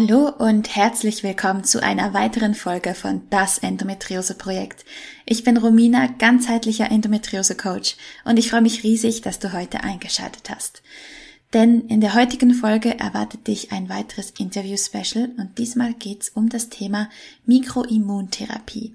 Hallo 0.00 0.28
und 0.28 0.76
herzlich 0.76 1.24
willkommen 1.24 1.64
zu 1.64 1.82
einer 1.82 2.14
weiteren 2.14 2.54
Folge 2.54 2.94
von 2.94 3.22
Das 3.30 3.58
Endometriose 3.58 4.34
Projekt. 4.34 4.84
Ich 5.26 5.42
bin 5.42 5.56
Romina, 5.56 6.06
ganzheitlicher 6.06 6.88
Endometriose 6.88 7.56
Coach 7.56 7.96
und 8.24 8.38
ich 8.38 8.48
freue 8.48 8.60
mich 8.60 8.84
riesig, 8.84 9.22
dass 9.22 9.40
du 9.40 9.52
heute 9.52 9.82
eingeschaltet 9.82 10.50
hast. 10.50 10.82
Denn 11.52 11.88
in 11.88 12.00
der 12.00 12.14
heutigen 12.14 12.54
Folge 12.54 12.96
erwartet 12.96 13.48
dich 13.48 13.72
ein 13.72 13.88
weiteres 13.88 14.30
Interview-Special 14.38 15.30
und 15.36 15.58
diesmal 15.58 15.94
geht's 15.94 16.28
um 16.28 16.48
das 16.48 16.68
Thema 16.68 17.10
Mikroimmuntherapie. 17.46 18.94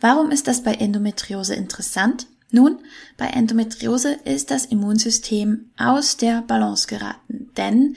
Warum 0.00 0.30
ist 0.30 0.48
das 0.48 0.62
bei 0.62 0.72
Endometriose 0.72 1.56
interessant? 1.56 2.26
Nun, 2.50 2.78
bei 3.18 3.26
Endometriose 3.26 4.14
ist 4.24 4.50
das 4.50 4.64
Immunsystem 4.64 5.68
aus 5.76 6.16
der 6.16 6.40
Balance 6.40 6.86
geraten, 6.86 7.50
denn 7.58 7.96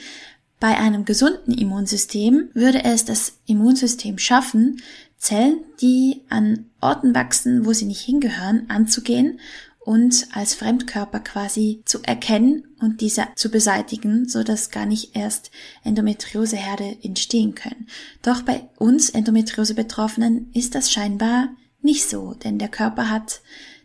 bei 0.62 0.78
einem 0.78 1.06
gesunden 1.06 1.54
Immunsystem 1.56 2.52
würde 2.54 2.86
es 2.86 3.04
das 3.04 3.40
Immunsystem 3.48 4.20
schaffen, 4.20 4.82
Zellen, 5.18 5.60
die 5.82 6.22
an 6.30 6.68
Orten 6.80 7.14
wachsen, 7.14 7.66
wo 7.66 7.74
sie 7.74 7.86
nicht 7.86 8.02
hingehören, 8.02 8.70
anzugehen 8.70 9.40
und 9.80 10.28
als 10.34 10.54
Fremdkörper 10.54 11.20
quasi 11.20 11.82
zu 11.86 12.04
erkennen 12.04 12.68
und 12.80 13.02
diese 13.02 13.28
zu 13.36 13.50
beseitigen, 13.50 14.30
so 14.30 14.44
dass 14.44 14.70
gar 14.70 14.86
nicht 14.86 15.16
erst 15.16 15.50
Endometrioseherde 15.84 16.98
entstehen 17.02 17.56
können. 17.56 17.88
Doch 18.22 18.44
bei 18.44 18.70
uns 18.78 19.10
Endometriose-Betroffenen 19.10 20.52
ist 20.54 20.76
das 20.76 20.92
scheinbar 20.92 21.50
nicht 21.82 22.08
so, 22.08 22.36
denn 22.36 22.60
der 22.60 22.70
Körper 22.70 23.10
hat 23.10 23.42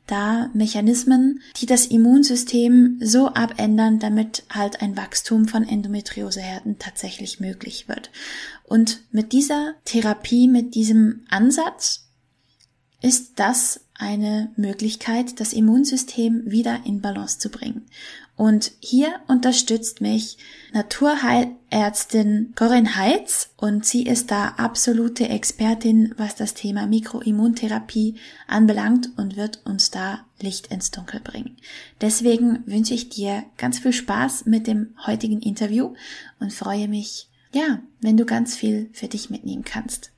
da 0.06 0.50
Mechanismen, 0.54 1.40
die 1.56 1.66
das 1.66 1.86
Immunsystem 1.86 2.98
so 3.02 3.28
abändern, 3.28 3.98
damit 3.98 4.44
halt 4.50 4.80
ein 4.82 4.96
Wachstum 4.96 5.48
von 5.48 5.64
Endometrioseherden 5.64 6.78
tatsächlich 6.78 7.40
möglich 7.40 7.88
wird. 7.88 8.10
Und 8.64 9.00
mit 9.10 9.32
dieser 9.32 9.74
Therapie, 9.84 10.48
mit 10.48 10.74
diesem 10.74 11.24
Ansatz 11.28 12.08
ist 13.02 13.38
das 13.38 13.80
eine 13.94 14.50
Möglichkeit, 14.56 15.40
das 15.40 15.52
Immunsystem 15.52 16.42
wieder 16.46 16.80
in 16.84 17.00
Balance 17.00 17.38
zu 17.38 17.50
bringen. 17.50 17.86
Und 18.36 18.72
hier 18.80 19.20
unterstützt 19.28 20.02
mich 20.02 20.36
Naturheilärztin 20.74 22.52
Corinne 22.54 22.96
Heitz 22.96 23.48
und 23.56 23.86
sie 23.86 24.02
ist 24.04 24.30
da 24.30 24.48
absolute 24.58 25.30
Expertin, 25.30 26.14
was 26.18 26.34
das 26.34 26.52
Thema 26.52 26.86
Mikroimmuntherapie 26.86 28.16
anbelangt 28.46 29.08
und 29.16 29.36
wird 29.36 29.64
uns 29.64 29.90
da 29.90 30.26
Licht 30.38 30.66
ins 30.66 30.90
Dunkel 30.90 31.20
bringen. 31.20 31.56
Deswegen 32.02 32.62
wünsche 32.66 32.92
ich 32.92 33.08
dir 33.08 33.42
ganz 33.56 33.78
viel 33.78 33.94
Spaß 33.94 34.44
mit 34.44 34.66
dem 34.66 34.94
heutigen 35.06 35.40
Interview 35.40 35.94
und 36.38 36.52
freue 36.52 36.88
mich, 36.88 37.30
ja, 37.54 37.80
wenn 38.02 38.18
du 38.18 38.26
ganz 38.26 38.54
viel 38.54 38.90
für 38.92 39.08
dich 39.08 39.30
mitnehmen 39.30 39.64
kannst. 39.64 40.12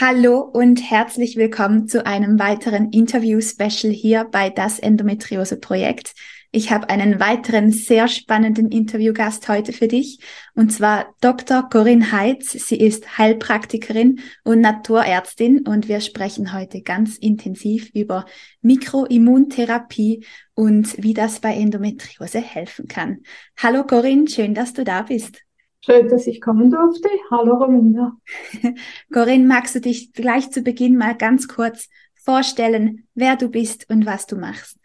Hallo 0.00 0.40
und 0.40 0.90
herzlich 0.90 1.36
willkommen 1.36 1.86
zu 1.86 2.04
einem 2.04 2.40
weiteren 2.40 2.90
Interview-Special 2.90 3.92
hier 3.92 4.24
bei 4.24 4.50
das 4.50 4.80
Endometriose-Projekt. 4.80 6.14
Ich 6.50 6.72
habe 6.72 6.90
einen 6.90 7.20
weiteren 7.20 7.70
sehr 7.70 8.08
spannenden 8.08 8.72
Interviewgast 8.72 9.48
heute 9.48 9.72
für 9.72 9.86
dich, 9.86 10.18
und 10.56 10.72
zwar 10.72 11.14
Dr. 11.20 11.68
Corinne 11.70 12.10
Heitz. 12.10 12.50
Sie 12.50 12.76
ist 12.76 13.18
Heilpraktikerin 13.18 14.18
und 14.42 14.60
Naturärztin 14.60 15.60
und 15.64 15.86
wir 15.86 16.00
sprechen 16.00 16.52
heute 16.52 16.82
ganz 16.82 17.16
intensiv 17.16 17.90
über 17.94 18.26
Mikroimmuntherapie 18.62 20.26
und 20.54 21.00
wie 21.00 21.14
das 21.14 21.38
bei 21.38 21.54
Endometriose 21.54 22.40
helfen 22.40 22.88
kann. 22.88 23.22
Hallo 23.58 23.86
Corinne, 23.86 24.26
schön, 24.26 24.54
dass 24.54 24.72
du 24.72 24.82
da 24.82 25.02
bist. 25.02 25.44
Schön, 25.84 26.08
dass 26.08 26.26
ich 26.26 26.40
kommen 26.40 26.70
durfte. 26.70 27.10
Hallo 27.30 27.56
Romina. 27.56 28.16
Corinne, 29.12 29.44
magst 29.44 29.74
du 29.74 29.82
dich 29.82 30.14
gleich 30.14 30.50
zu 30.50 30.62
Beginn 30.62 30.96
mal 30.96 31.14
ganz 31.14 31.46
kurz 31.46 31.90
vorstellen, 32.14 33.06
wer 33.14 33.36
du 33.36 33.50
bist 33.50 33.90
und 33.90 34.06
was 34.06 34.26
du 34.26 34.36
machst? 34.36 34.78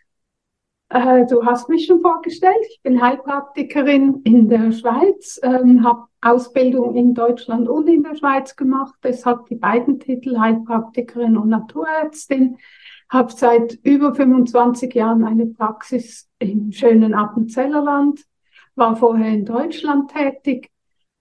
Äh, 0.89 1.25
du 1.25 1.45
hast 1.45 1.69
mich 1.69 1.85
schon 1.85 2.01
vorgestellt. 2.01 2.53
Ich 2.69 2.81
bin 2.81 3.01
Heilpraktikerin 3.01 4.23
in 4.25 4.49
der 4.49 4.73
Schweiz, 4.73 5.39
ähm, 5.41 5.85
habe 5.85 6.07
Ausbildung 6.19 6.93
in 6.97 7.13
Deutschland 7.13 7.69
und 7.69 7.87
in 7.87 8.03
der 8.03 8.15
Schweiz 8.15 8.57
gemacht. 8.57 8.95
Deshalb 9.01 9.45
die 9.45 9.55
beiden 9.55 10.01
Titel 10.01 10.37
Heilpraktikerin 10.37 11.37
und 11.37 11.47
Naturärztin. 11.47 12.57
Habe 13.07 13.31
seit 13.31 13.79
über 13.83 14.13
25 14.13 14.93
Jahren 14.93 15.23
eine 15.23 15.45
Praxis 15.45 16.27
im 16.39 16.73
schönen 16.73 17.13
Appenzellerland, 17.13 18.19
war 18.75 18.97
vorher 18.97 19.29
in 19.29 19.45
Deutschland 19.45 20.11
tätig 20.11 20.69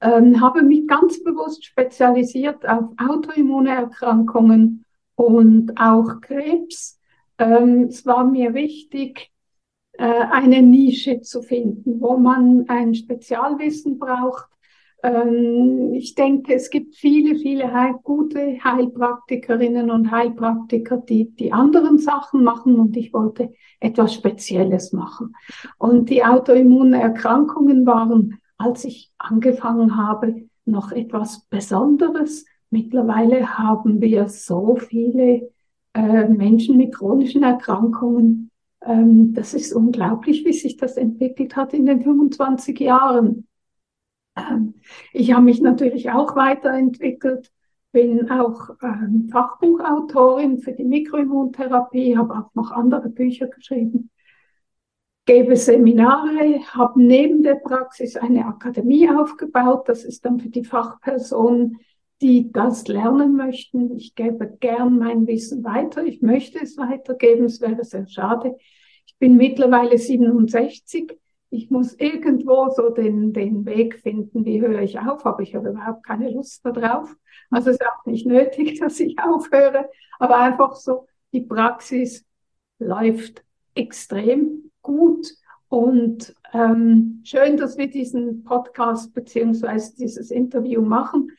ähm, 0.00 0.41
habe 0.41 0.62
mich 0.62 0.86
ganz 0.86 1.22
bewusst 1.22 1.64
spezialisiert 1.64 2.69
auf 2.69 2.91
Autoimmunerkrankungen 2.98 4.84
und 5.16 5.72
auch 5.81 6.20
Krebs. 6.20 7.00
Ähm, 7.38 7.86
es 7.88 8.06
war 8.06 8.25
mir 8.25 8.54
wichtig, 8.54 9.31
äh, 9.92 10.04
eine 10.04 10.62
Nische 10.62 11.20
zu 11.22 11.42
finden, 11.42 12.00
wo 12.00 12.16
man 12.16 12.66
ein 12.69 12.94
Spezialwissen 12.94 13.98
braucht. 13.98 14.48
Ähm, 15.03 15.92
ich 15.94 16.15
denke, 16.15 16.54
es 16.54 16.70
gibt 16.70 16.94
viele, 16.94 17.36
viele 17.36 17.72
heil 17.72 17.94
gute 18.04 18.62
Heilpraktikerinnen 18.62 19.91
und 19.91 20.10
Heilpraktiker, 20.10 20.98
die 20.98 21.30
die 21.30 21.53
anderen 21.53 21.98
Sachen 21.98 22.44
machen 22.44 22.78
und 22.78 22.97
ich 22.97 23.12
wollte 23.12 23.53
etwas 23.80 24.15
Spezielles 24.15 24.92
machen. 24.92 25.34
Und 25.78 26.10
die 26.10 26.25
Autoimmunerkrankungen 26.25 27.86
waren 27.86 28.38
als 28.59 28.85
ich 28.85 29.13
angefangen 29.19 29.97
habe, 29.97 30.49
noch 30.65 30.93
etwas 30.93 31.45
Besonderes. 31.49 32.45
Mittlerweile 32.71 33.59
haben 33.59 34.01
wir 34.01 34.29
so 34.29 34.77
viele 34.77 35.51
äh, 35.95 36.29
Menschen 36.29 36.77
mit 36.77 36.95
chronischen 36.95 37.45
Erkrankungen. 37.45 38.51
Ähm, 38.83 39.33
das 39.33 39.55
ist 39.55 39.73
unglaublich, 39.73 40.45
wie 40.45 40.53
sich 40.53 40.77
das 40.77 40.97
entwickelt 40.97 41.57
hat 41.57 41.73
in 41.73 41.87
den 41.87 42.03
25 42.03 42.79
Jahren. 42.81 43.47
Ähm, 44.37 44.75
ich 45.13 45.33
habe 45.33 45.45
mich 45.45 45.63
natürlich 45.63 46.11
auch 46.11 46.37
weiterentwickelt, 46.37 47.51
bin 47.93 48.31
auch 48.31 48.71
ähm, 48.83 49.31
Fachbuchautorin 49.33 50.59
für 50.59 50.73
die 50.73 50.85
Mikroimmuntherapie, 50.85 52.19
habe 52.19 52.35
auch 52.35 52.55
noch 52.55 52.73
andere 52.73 53.09
Bücher 53.09 53.47
geschrieben 53.47 54.11
gebe 55.28 55.56
Seminare, 55.56 56.61
habe 56.72 57.03
neben 57.03 57.43
der 57.43 57.56
Praxis 57.56 58.16
eine 58.16 58.47
Akademie 58.47 59.11
aufgebaut. 59.11 59.87
Das 59.87 60.03
ist 60.03 60.25
dann 60.25 60.41
für 60.41 60.49
die 60.49 60.65
Fachpersonen, 60.65 61.81
die 62.22 62.50
das 62.50 62.89
lernen 62.89 63.37
möchten. 63.37 63.94
Ich 63.94 64.15
gebe 64.15 64.56
gern 64.59 64.99
mein 64.99 65.27
Wissen 65.27 65.62
weiter. 65.65 66.03
Ich 66.03 66.22
möchte 66.22 66.59
es 66.62 66.78
weitergeben. 66.78 67.44
Es 67.44 67.61
wäre 67.61 67.84
sehr 67.84 68.06
schade. 68.06 68.56
Ich 69.05 69.19
bin 69.19 69.37
mittlerweile 69.37 69.99
67. 69.99 71.15
Ich 71.50 71.71
muss 71.71 71.93
irgendwo 71.93 72.71
so 72.71 72.89
den, 72.89 73.34
den 73.34 73.66
Weg 73.66 73.99
finden, 73.99 74.47
wie 74.47 74.62
höre 74.62 74.81
ich 74.81 74.99
auf, 74.99 75.27
aber 75.27 75.43
ich 75.43 75.55
habe 75.55 75.69
überhaupt 75.69 76.06
keine 76.06 76.31
Lust 76.31 76.65
darauf. 76.65 77.15
Also 77.50 77.69
es 77.69 77.77
ist 77.77 77.87
auch 77.87 78.06
nicht 78.06 78.27
nötig, 78.27 78.81
dass 78.81 78.99
ich 78.99 79.19
aufhöre, 79.19 79.91
aber 80.19 80.39
einfach 80.39 80.75
so, 80.75 81.07
die 81.34 81.42
Praxis 81.42 82.25
läuft 82.78 83.45
extrem 83.75 84.67
gut 84.89 85.35
und 85.69 86.35
ähm, 86.55 87.21
schön, 87.25 87.59
dass 87.59 87.77
wir 87.77 87.91
diesen 87.91 88.43
Podcast 88.43 89.13
beziehungsweise 89.13 89.95
dieses 89.97 90.31
Interview 90.31 90.81
machen. 90.81 91.31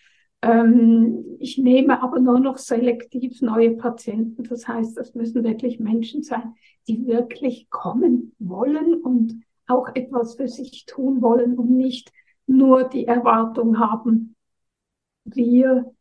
Ähm, 0.43 1.25
ich 1.39 1.57
nehme 1.57 2.03
aber 2.03 2.19
nur 2.19 2.39
noch 2.39 2.59
selektiv 2.59 3.41
neue 3.41 3.71
Patienten. 3.71 4.43
Das 4.43 4.67
heißt, 4.67 4.95
das 4.95 5.15
müssen 5.15 5.43
wirklich 5.43 5.79
Menschen 5.79 6.21
sein, 6.21 6.53
die 6.87 7.07
wirklich 7.07 7.71
kommen 7.71 8.35
wollen 8.37 8.93
und 9.01 9.41
auch 9.65 9.87
etwas 9.95 10.35
für 10.35 10.47
sich 10.47 10.85
tun 10.85 11.23
wollen 11.23 11.57
und 11.57 11.71
nicht 11.71 12.11
nur 12.45 12.83
die 12.83 13.07
Erwartung 13.07 13.79
haben, 13.79 14.35
wir, 15.25 15.91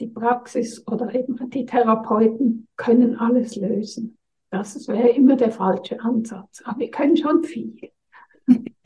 die 0.00 0.08
Praxis 0.08 0.84
oder 0.88 1.14
eben 1.14 1.50
die 1.50 1.66
Therapeuten 1.66 2.66
können 2.76 3.16
alles 3.16 3.54
lösen. 3.54 4.15
Das 4.58 4.88
wäre 4.88 5.10
immer 5.10 5.36
der 5.36 5.50
falsche 5.50 6.00
Ansatz. 6.00 6.62
Aber 6.64 6.80
wir 6.80 6.90
können 6.90 7.16
schon 7.16 7.44
viel. 7.44 7.76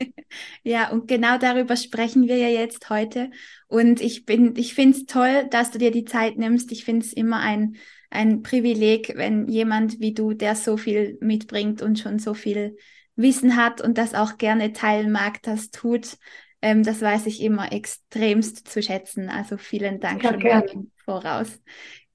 Ja, 0.63 0.89
und 0.91 1.07
genau 1.07 1.37
darüber 1.37 1.75
sprechen 1.75 2.27
wir 2.27 2.37
ja 2.37 2.47
jetzt 2.47 2.89
heute. 2.89 3.31
Und 3.67 4.01
ich 4.01 4.25
bin, 4.25 4.55
ich 4.55 4.73
finde 4.73 4.97
es 4.97 5.05
toll, 5.05 5.47
dass 5.49 5.71
du 5.71 5.77
dir 5.77 5.91
die 5.91 6.05
Zeit 6.05 6.37
nimmst. 6.37 6.71
Ich 6.71 6.85
finde 6.85 7.05
es 7.05 7.13
immer 7.13 7.39
ein, 7.39 7.75
ein 8.09 8.41
Privileg, 8.41 9.13
wenn 9.15 9.47
jemand 9.47 9.99
wie 9.99 10.13
du, 10.13 10.33
der 10.33 10.55
so 10.55 10.77
viel 10.77 11.17
mitbringt 11.21 11.81
und 11.81 11.99
schon 11.99 12.19
so 12.19 12.33
viel 12.33 12.77
Wissen 13.15 13.55
hat 13.55 13.81
und 13.81 13.97
das 13.97 14.13
auch 14.13 14.37
gerne 14.37 14.73
teilen 14.73 15.11
mag, 15.11 15.41
das 15.41 15.69
tut. 15.69 16.17
Ähm, 16.61 16.83
das 16.83 17.01
weiß 17.01 17.25
ich 17.25 17.41
immer 17.41 17.71
extremst 17.71 18.67
zu 18.67 18.81
schätzen. 18.81 19.29
Also 19.29 19.57
vielen 19.57 19.99
Dank 19.99 20.23
ja, 20.23 20.31
schon 20.31 20.39
gerne. 20.39 20.87
Voraus. 21.03 21.59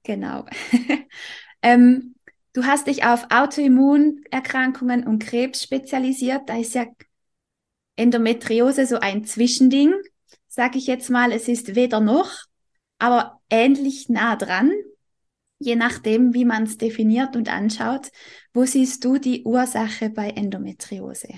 Genau. 0.03 0.45
ähm, 1.61 2.15
du 2.57 2.65
hast 2.65 2.87
dich 2.87 3.05
auf 3.05 3.27
Autoimmunerkrankungen 3.29 5.05
und 5.05 5.19
Krebs 5.19 5.61
spezialisiert. 5.61 6.49
Da 6.49 6.57
ist 6.57 6.73
ja 6.73 6.87
Endometriose 7.95 8.87
so 8.87 8.97
ein 8.99 9.25
Zwischending, 9.25 9.93
sage 10.47 10.79
ich 10.79 10.87
jetzt 10.87 11.11
mal. 11.11 11.31
Es 11.31 11.47
ist 11.47 11.75
weder 11.75 11.99
noch, 11.99 12.31
aber 12.97 13.39
ähnlich 13.51 14.09
nah 14.09 14.35
dran, 14.35 14.71
je 15.59 15.75
nachdem, 15.75 16.33
wie 16.33 16.45
man 16.45 16.63
es 16.63 16.79
definiert 16.79 17.35
und 17.35 17.53
anschaut. 17.53 18.09
Wo 18.55 18.65
siehst 18.65 19.05
du 19.05 19.19
die 19.19 19.43
Ursache 19.43 20.09
bei 20.09 20.31
Endometriose? 20.31 21.29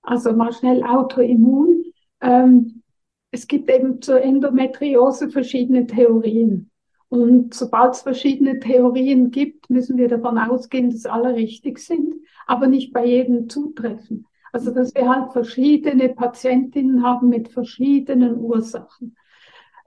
Also 0.00 0.32
mal 0.32 0.54
schnell 0.54 0.82
Autoimmun. 0.84 1.84
Ähm, 2.22 2.82
es 3.30 3.46
gibt 3.46 3.68
eben 3.70 4.00
zur 4.00 4.22
Endometriose 4.22 5.28
verschiedene 5.28 5.86
Theorien. 5.86 6.70
Und 7.12 7.52
sobald 7.52 7.92
es 7.92 8.00
verschiedene 8.00 8.58
Theorien 8.58 9.30
gibt, 9.30 9.68
müssen 9.68 9.98
wir 9.98 10.08
davon 10.08 10.38
ausgehen, 10.38 10.88
dass 10.88 11.04
alle 11.04 11.34
richtig 11.34 11.78
sind, 11.78 12.14
aber 12.46 12.68
nicht 12.68 12.94
bei 12.94 13.04
jedem 13.04 13.50
zutreffen. 13.50 14.26
Also 14.50 14.70
dass 14.70 14.94
wir 14.94 15.14
halt 15.14 15.30
verschiedene 15.30 16.08
Patientinnen 16.08 17.02
haben 17.02 17.28
mit 17.28 17.50
verschiedenen 17.50 18.38
Ursachen. 18.38 19.14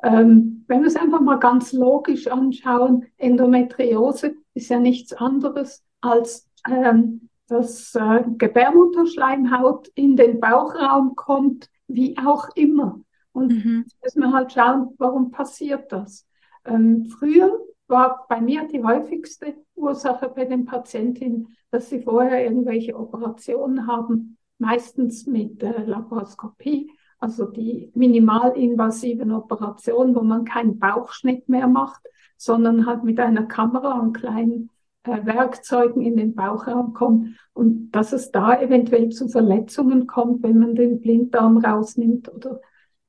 Ähm, 0.03 0.65
wenn 0.67 0.81
wir 0.81 0.87
es 0.87 0.95
einfach 0.95 1.19
mal 1.19 1.39
ganz 1.39 1.73
logisch 1.73 2.27
anschauen, 2.27 3.07
Endometriose 3.17 4.35
ist 4.53 4.69
ja 4.69 4.79
nichts 4.79 5.11
anderes 5.11 5.83
als 6.01 6.47
ähm, 6.69 7.29
dass 7.47 7.95
äh, 7.95 8.23
Gebärmutterschleimhaut 8.37 9.87
in 9.95 10.15
den 10.15 10.39
Bauchraum 10.39 11.15
kommt, 11.15 11.71
wie 11.87 12.15
auch 12.19 12.49
immer. 12.53 13.01
Und 13.31 13.65
mhm. 13.65 13.85
jetzt 13.87 13.97
müssen 14.03 14.19
wir 14.21 14.31
halt 14.31 14.51
schauen, 14.51 14.93
warum 14.99 15.31
passiert 15.31 15.91
das. 15.91 16.27
Ähm, 16.65 17.05
früher 17.05 17.59
war 17.87 18.25
bei 18.27 18.41
mir 18.41 18.67
die 18.67 18.83
häufigste 18.83 19.55
Ursache 19.75 20.29
bei 20.29 20.45
den 20.45 20.65
Patientinnen, 20.65 21.55
dass 21.71 21.89
sie 21.89 22.01
vorher 22.01 22.43
irgendwelche 22.43 22.97
Operationen 22.97 23.87
haben, 23.87 24.37
meistens 24.57 25.27
mit 25.27 25.61
äh, 25.61 25.83
Laparoskopie, 25.83 26.91
also 27.19 27.45
die 27.45 27.91
minimalinvasiven 27.95 29.31
Operationen, 29.31 30.15
wo 30.15 30.21
man 30.21 30.45
keinen 30.45 30.79
Bauchschnitt 30.79 31.47
mehr 31.49 31.67
macht, 31.67 32.01
sondern 32.37 32.85
halt 32.85 33.03
mit 33.03 33.19
einer 33.19 33.43
Kamera 33.43 33.99
und 33.99 34.13
kleinen 34.13 34.69
äh, 35.03 35.25
Werkzeugen 35.25 36.01
in 36.01 36.17
den 36.17 36.35
Bauchraum 36.35 36.93
kommt. 36.93 37.37
Und 37.53 37.91
dass 37.91 38.13
es 38.13 38.31
da 38.31 38.59
eventuell 38.59 39.09
zu 39.09 39.27
Verletzungen 39.27 40.07
kommt, 40.07 40.43
wenn 40.43 40.57
man 40.57 40.75
den 40.75 41.01
Blinddarm 41.01 41.57
rausnimmt 41.57 42.33
oder 42.33 42.61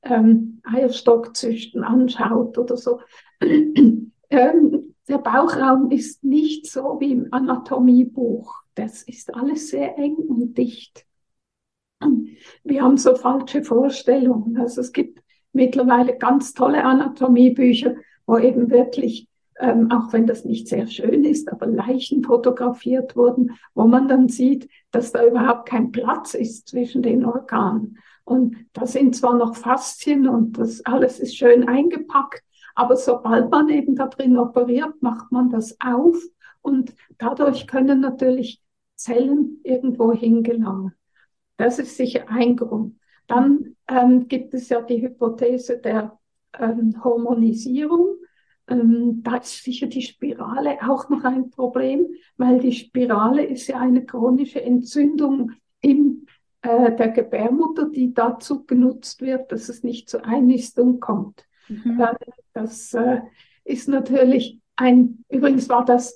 ähm, 0.09 0.61
Eierstockzüchten 0.63 1.83
anschaut 1.83 2.57
oder 2.57 2.77
so. 2.77 2.99
ähm, 3.41 4.93
der 5.07 5.17
Bauchraum 5.17 5.91
ist 5.91 6.23
nicht 6.23 6.69
so 6.69 6.97
wie 6.99 7.11
im 7.11 7.27
Anatomiebuch. 7.31 8.53
Das 8.75 9.03
ist 9.03 9.33
alles 9.33 9.69
sehr 9.69 9.97
eng 9.97 10.15
und 10.15 10.57
dicht. 10.57 11.05
Wir 12.63 12.83
haben 12.83 12.97
so 12.97 13.15
falsche 13.15 13.63
Vorstellungen. 13.63 14.57
Also 14.57 14.81
es 14.81 14.91
gibt 14.91 15.23
mittlerweile 15.53 16.17
ganz 16.17 16.53
tolle 16.53 16.83
Anatomiebücher, 16.83 17.95
wo 18.25 18.37
eben 18.37 18.69
wirklich 18.69 19.27
ähm, 19.59 19.91
auch 19.91 20.13
wenn 20.13 20.27
das 20.27 20.45
nicht 20.45 20.67
sehr 20.67 20.87
schön 20.87 21.23
ist, 21.23 21.51
aber 21.51 21.65
Leichen 21.65 22.23
fotografiert 22.23 23.15
wurden, 23.15 23.57
wo 23.73 23.87
man 23.87 24.07
dann 24.07 24.29
sieht, 24.29 24.69
dass 24.91 25.11
da 25.11 25.25
überhaupt 25.25 25.67
kein 25.67 25.91
Platz 25.91 26.33
ist 26.33 26.67
zwischen 26.67 27.01
den 27.01 27.25
Organen. 27.25 27.97
Und 28.27 28.57
da 28.73 28.85
sind 28.85 29.15
zwar 29.15 29.37
noch 29.37 29.55
Faszien 29.55 30.27
und 30.27 30.57
das 30.57 30.85
alles 30.85 31.17
ist 31.21 31.37
schön 31.37 31.65
eingepackt, 31.65 32.43
aber 32.75 32.97
sobald 32.97 33.49
man 33.49 33.69
eben 33.69 33.95
da 33.95 34.07
drin 34.07 34.37
operiert, 34.37 35.01
macht 35.01 35.31
man 35.31 35.49
das 35.49 35.77
auf 35.79 36.17
und 36.61 36.93
dadurch 37.17 37.67
können 37.67 38.01
natürlich 38.01 38.61
Zellen 38.95 39.61
irgendwo 39.63 40.11
hingelangen. 40.11 40.91
Das 41.55 41.79
ist 41.79 41.95
sicher 41.95 42.25
ein 42.27 42.57
Grund. 42.57 42.99
Dann 43.27 43.77
ähm, 43.87 44.27
gibt 44.27 44.53
es 44.53 44.67
ja 44.67 44.81
die 44.81 45.01
Hypothese 45.01 45.77
der 45.77 46.19
ähm, 46.59 47.01
Hormonisierung. 47.01 48.17
Ähm, 48.67 49.23
da 49.23 49.37
ist 49.37 49.63
sicher 49.63 49.87
die 49.87 50.01
Spirale 50.01 50.79
auch 50.81 51.07
noch 51.07 51.23
ein 51.23 51.49
Problem, 51.49 52.07
weil 52.35 52.59
die 52.59 52.73
Spirale 52.73 53.45
ist 53.45 53.67
ja 53.67 53.79
eine 53.79 54.03
chronische 54.03 54.61
Entzündung 54.61 55.53
in 55.79 56.26
äh, 56.61 56.95
der 56.95 57.09
Gebärmutter, 57.09 57.89
die 57.89 58.13
dazu 58.13 58.65
genutzt 58.65 59.21
wird, 59.21 59.51
dass 59.51 59.69
es 59.69 59.83
nicht 59.83 60.09
zur 60.09 60.25
Einnistung 60.25 60.99
kommt. 60.99 61.45
Mhm. 61.67 62.05
Das 62.53 62.93
äh, 62.93 63.21
ist 63.63 63.87
natürlich 63.87 64.59
ein, 64.75 65.23
übrigens 65.29 65.69
war 65.69 65.85
das 65.85 66.15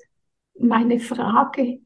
meine 0.57 0.99
Frage 0.99 1.81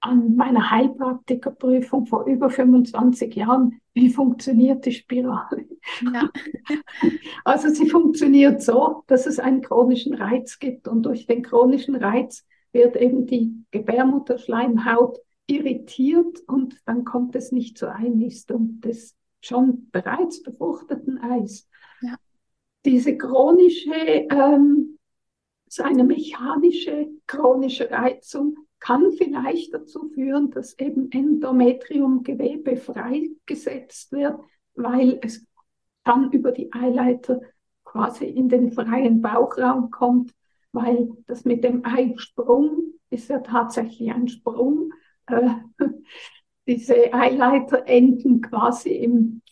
an 0.00 0.36
meiner 0.36 0.70
Heilpraktikerprüfung 0.70 2.06
vor 2.06 2.24
über 2.26 2.50
25 2.50 3.34
Jahren, 3.34 3.80
wie 3.94 4.10
funktioniert 4.10 4.86
die 4.86 4.92
Spirale? 4.92 5.66
Ja. 6.12 6.30
Also 7.44 7.68
sie 7.70 7.88
funktioniert 7.88 8.62
so, 8.62 9.02
dass 9.06 9.26
es 9.26 9.38
einen 9.38 9.62
chronischen 9.62 10.14
Reiz 10.14 10.58
gibt 10.58 10.86
und 10.86 11.04
durch 11.04 11.26
den 11.26 11.42
chronischen 11.42 11.96
Reiz 11.96 12.44
wird 12.72 12.96
eben 12.96 13.26
die 13.26 13.64
Gebärmutterschleimhaut 13.70 15.18
irritiert 15.48 16.40
und 16.46 16.76
dann 16.86 17.04
kommt 17.04 17.34
es 17.34 17.50
nicht 17.50 17.78
zur 17.78 17.94
Einnistung 17.94 18.80
des 18.80 19.16
schon 19.40 19.88
bereits 19.90 20.42
befruchteten 20.42 21.18
Eis. 21.18 21.68
Ja. 22.00 22.16
Diese 22.84 23.16
chronische, 23.16 23.92
ähm, 24.30 24.98
so 25.68 25.82
eine 25.82 26.04
mechanische 26.04 27.08
chronische 27.26 27.90
Reizung 27.90 28.56
kann 28.80 29.12
vielleicht 29.12 29.74
dazu 29.74 30.08
führen, 30.08 30.50
dass 30.50 30.78
eben 30.78 31.10
Endometriumgewebe 31.10 32.76
freigesetzt 32.76 34.12
wird, 34.12 34.38
weil 34.74 35.18
es 35.22 35.44
dann 36.04 36.30
über 36.32 36.52
die 36.52 36.72
Eileiter 36.72 37.40
quasi 37.84 38.26
in 38.26 38.48
den 38.48 38.70
freien 38.70 39.20
Bauchraum 39.20 39.90
kommt, 39.90 40.32
weil 40.72 41.08
das 41.26 41.44
mit 41.44 41.64
dem 41.64 41.84
Eisprung 41.84 42.94
ist 43.10 43.28
ja 43.28 43.40
tatsächlich 43.40 44.10
ein 44.12 44.28
Sprung. 44.28 44.92
Diese 46.66 47.12
Eileiter 47.14 47.86
enden 47.86 48.42
quasi 48.42 48.90
im, 48.90 49.42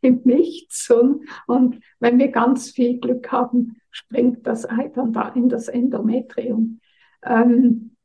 im 0.00 0.20
Nichts 0.24 0.90
und, 0.90 1.28
und 1.46 1.80
wenn 2.00 2.18
wir 2.18 2.28
ganz 2.28 2.70
viel 2.70 2.98
Glück 2.98 3.30
haben, 3.30 3.76
springt 3.90 4.46
das 4.46 4.68
Ei 4.68 4.88
dann 4.88 5.12
da 5.12 5.28
in 5.28 5.48
das 5.48 5.68
Endometrium. 5.68 6.80
Ähm, 7.22 7.96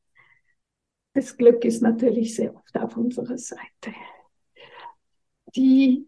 das 1.13 1.37
Glück 1.37 1.65
ist 1.65 1.81
natürlich 1.81 2.35
sehr 2.35 2.55
oft 2.55 2.77
auf 2.77 2.97
unserer 2.97 3.37
Seite. 3.37 3.93
Die 5.55 6.07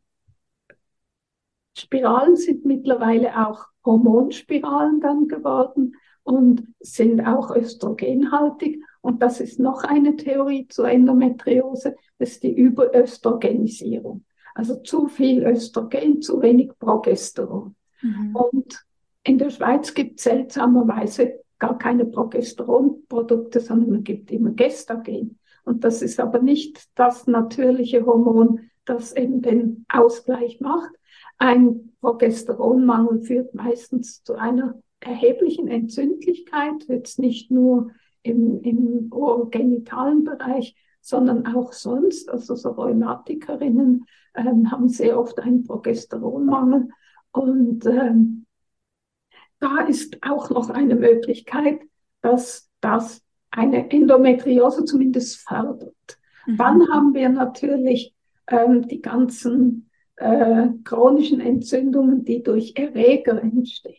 Spiralen 1.75 2.35
sind 2.35 2.65
mittlerweile 2.65 3.47
auch 3.47 3.65
Hormonspiralen 3.85 4.99
dann 4.99 5.27
geworden 5.27 5.95
und 6.23 6.67
sind 6.79 7.21
auch 7.21 7.55
östrogenhaltig. 7.55 8.83
Und 9.01 9.21
das 9.21 9.39
ist 9.39 9.59
noch 9.59 9.83
eine 9.83 10.15
Theorie 10.15 10.67
zur 10.67 10.89
Endometriose, 10.89 11.95
das 12.17 12.31
ist 12.31 12.43
die 12.43 12.53
Überöstrogenisierung. 12.53 14.25
Also 14.55 14.75
zu 14.77 15.07
viel 15.07 15.43
Östrogen, 15.45 16.21
zu 16.21 16.41
wenig 16.41 16.71
Progesteron. 16.79 17.75
Mhm. 18.01 18.35
Und 18.35 18.85
in 19.23 19.37
der 19.37 19.49
Schweiz 19.49 19.93
gibt 19.93 20.19
es 20.19 20.25
seltsamerweise 20.25 21.39
gar 21.59 21.77
keine 21.77 22.05
Progesteronprodukte, 22.05 23.59
sondern 23.59 23.89
man 23.89 24.03
gibt 24.03 24.31
immer 24.31 24.51
Gestagen. 24.51 25.39
Und 25.65 25.83
das 25.83 26.01
ist 26.01 26.19
aber 26.19 26.39
nicht 26.39 26.89
das 26.95 27.27
natürliche 27.27 28.05
Hormon, 28.05 28.69
das 28.85 29.15
eben 29.15 29.41
den 29.41 29.85
Ausgleich 29.89 30.59
macht. 30.59 30.91
Ein 31.37 31.93
Progesteronmangel 32.01 33.21
führt 33.21 33.53
meistens 33.53 34.23
zu 34.23 34.35
einer 34.35 34.81
erheblichen 34.99 35.67
Entzündlichkeit, 35.67 36.85
jetzt 36.87 37.19
nicht 37.19 37.51
nur 37.51 37.91
im, 38.23 38.61
im 38.61 39.11
genitalen 39.49 40.23
Bereich, 40.23 40.75
sondern 41.01 41.45
auch 41.47 41.73
sonst. 41.73 42.29
Also 42.29 42.55
so 42.55 42.69
Rheumatikerinnen 42.71 44.05
ähm, 44.35 44.71
haben 44.71 44.89
sehr 44.89 45.19
oft 45.19 45.39
einen 45.39 45.63
Progesteronmangel 45.63 46.89
und 47.31 47.85
ähm, 47.85 48.45
da 49.59 49.79
ist 49.81 50.17
auch 50.21 50.49
noch 50.49 50.69
eine 50.69 50.95
Möglichkeit, 50.95 51.81
dass 52.21 52.69
das 52.81 53.21
eine 53.51 53.91
Endometriose 53.91 54.85
zumindest 54.85 55.37
fördert. 55.39 56.17
Mhm. 56.45 56.57
Dann 56.57 56.87
haben 56.89 57.13
wir 57.13 57.29
natürlich 57.29 58.15
ähm, 58.47 58.87
die 58.87 59.01
ganzen 59.01 59.89
äh, 60.15 60.67
chronischen 60.83 61.41
Entzündungen, 61.41 62.23
die 62.25 62.43
durch 62.43 62.73
Erreger 62.75 63.41
entstehen. 63.41 63.95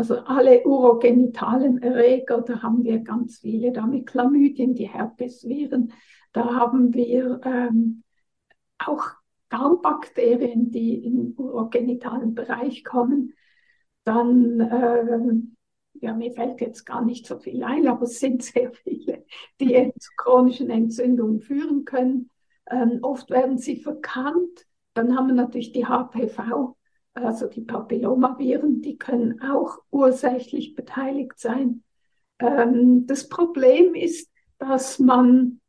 Also 0.00 0.16
alle 0.20 0.64
urogenitalen 0.64 1.82
Erreger, 1.82 2.40
da 2.40 2.62
haben 2.62 2.84
wir 2.84 3.00
ganz 3.00 3.40
viele, 3.40 3.70
damit 3.70 4.06
Chlamydien, 4.06 4.74
die 4.74 4.88
Herpesviren, 4.88 5.92
da 6.32 6.54
haben 6.54 6.94
wir 6.94 7.38
ähm, 7.44 8.02
auch 8.78 9.04
Darmbakterien, 9.50 10.70
die 10.70 11.04
im 11.04 11.34
urogenitalen 11.36 12.34
Bereich 12.34 12.82
kommen. 12.82 13.34
Dann, 14.04 14.60
ähm, 14.72 15.56
ja, 16.00 16.14
mir 16.14 16.32
fällt 16.32 16.62
jetzt 16.62 16.86
gar 16.86 17.04
nicht 17.04 17.26
so 17.26 17.38
viel 17.38 17.62
ein, 17.62 17.86
aber 17.86 18.04
es 18.04 18.20
sind 18.20 18.42
sehr 18.42 18.72
viele, 18.72 19.26
die 19.60 19.92
zu 19.98 20.10
chronischen 20.16 20.70
Entzündungen 20.70 21.42
führen 21.42 21.84
können. 21.84 22.30
Ähm, 22.70 23.00
oft 23.02 23.28
werden 23.28 23.58
sie 23.58 23.76
verkannt. 23.76 24.66
Dann 24.94 25.14
haben 25.14 25.26
wir 25.26 25.34
natürlich 25.34 25.72
die 25.72 25.84
HPV, 25.84 26.74
also 27.24 27.46
die 27.46 27.62
Papillomaviren, 27.62 28.80
die 28.82 28.96
können 28.96 29.40
auch 29.42 29.78
ursächlich 29.90 30.74
beteiligt 30.74 31.38
sein. 31.38 31.82
Ähm, 32.38 33.06
das 33.06 33.28
Problem 33.28 33.94
ist, 33.94 34.30
dass 34.58 34.98
man 34.98 35.60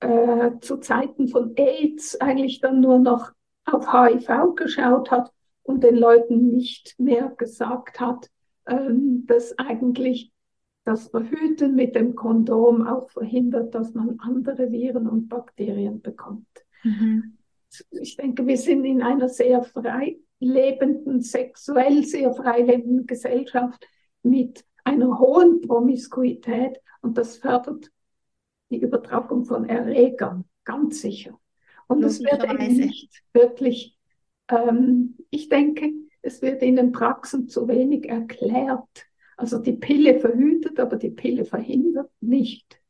äh, 0.00 0.52
zu 0.60 0.78
Zeiten 0.78 1.28
von 1.28 1.52
AIDS 1.56 2.20
eigentlich 2.20 2.60
dann 2.60 2.80
nur 2.80 2.98
noch 2.98 3.32
auf 3.64 3.92
HIV 3.92 4.54
geschaut 4.54 5.10
hat 5.10 5.32
und 5.62 5.82
den 5.82 5.96
Leuten 5.96 6.50
nicht 6.50 6.94
mehr 6.98 7.30
gesagt 7.30 8.00
hat, 8.00 8.30
ähm, 8.66 9.26
dass 9.26 9.58
eigentlich 9.58 10.32
das 10.84 11.08
Verhüten 11.08 11.74
mit 11.74 11.96
dem 11.96 12.14
Kondom 12.14 12.86
auch 12.86 13.10
verhindert, 13.10 13.74
dass 13.74 13.94
man 13.94 14.20
andere 14.20 14.70
Viren 14.70 15.08
und 15.08 15.28
Bakterien 15.28 16.00
bekommt. 16.00 16.46
Mhm. 16.84 17.38
Ich 17.90 18.16
denke, 18.16 18.46
wir 18.46 18.56
sind 18.56 18.84
in 18.84 19.02
einer 19.02 19.28
sehr 19.28 19.64
frei 19.64 20.18
lebenden, 20.38 21.22
sexuell 21.22 22.04
sehr 22.04 22.32
frei 22.32 22.62
lebenden 22.62 23.06
Gesellschaft 23.06 23.86
mit 24.22 24.64
einer 24.84 25.18
hohen 25.18 25.60
Promiskuität 25.60 26.80
und 27.00 27.18
das 27.18 27.38
fördert 27.38 27.90
die 28.70 28.80
Übertragung 28.80 29.44
von 29.44 29.68
Erregern, 29.68 30.44
ganz 30.64 31.00
sicher. 31.00 31.38
Und 31.86 32.02
es 32.02 32.20
wird 32.20 32.44
eben 32.44 32.76
nicht 32.76 33.22
wirklich, 33.32 33.96
ähm, 34.48 35.16
ich 35.30 35.48
denke, 35.48 35.92
es 36.22 36.42
wird 36.42 36.62
in 36.62 36.76
den 36.76 36.92
Praxen 36.92 37.48
zu 37.48 37.68
wenig 37.68 38.08
erklärt. 38.08 39.06
Also 39.36 39.58
die 39.58 39.74
Pille 39.74 40.18
verhütet, 40.18 40.80
aber 40.80 40.96
die 40.96 41.10
Pille 41.10 41.44
verhindert 41.44 42.10
nicht 42.20 42.80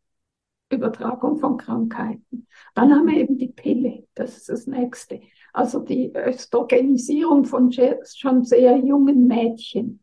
Übertragung 0.70 1.38
von 1.38 1.56
Krankheiten. 1.56 2.46
Dann 2.74 2.92
haben 2.92 3.06
wir 3.06 3.18
eben 3.18 3.38
die 3.38 3.48
Pille, 3.48 4.06
das 4.14 4.36
ist 4.36 4.48
das 4.48 4.66
nächste. 4.66 5.20
Also 5.56 5.80
die 5.80 6.12
Östrogenisierung 6.14 7.46
von 7.46 7.72
schon 7.72 8.44
sehr 8.44 8.76
jungen 8.76 9.26
Mädchen 9.26 10.00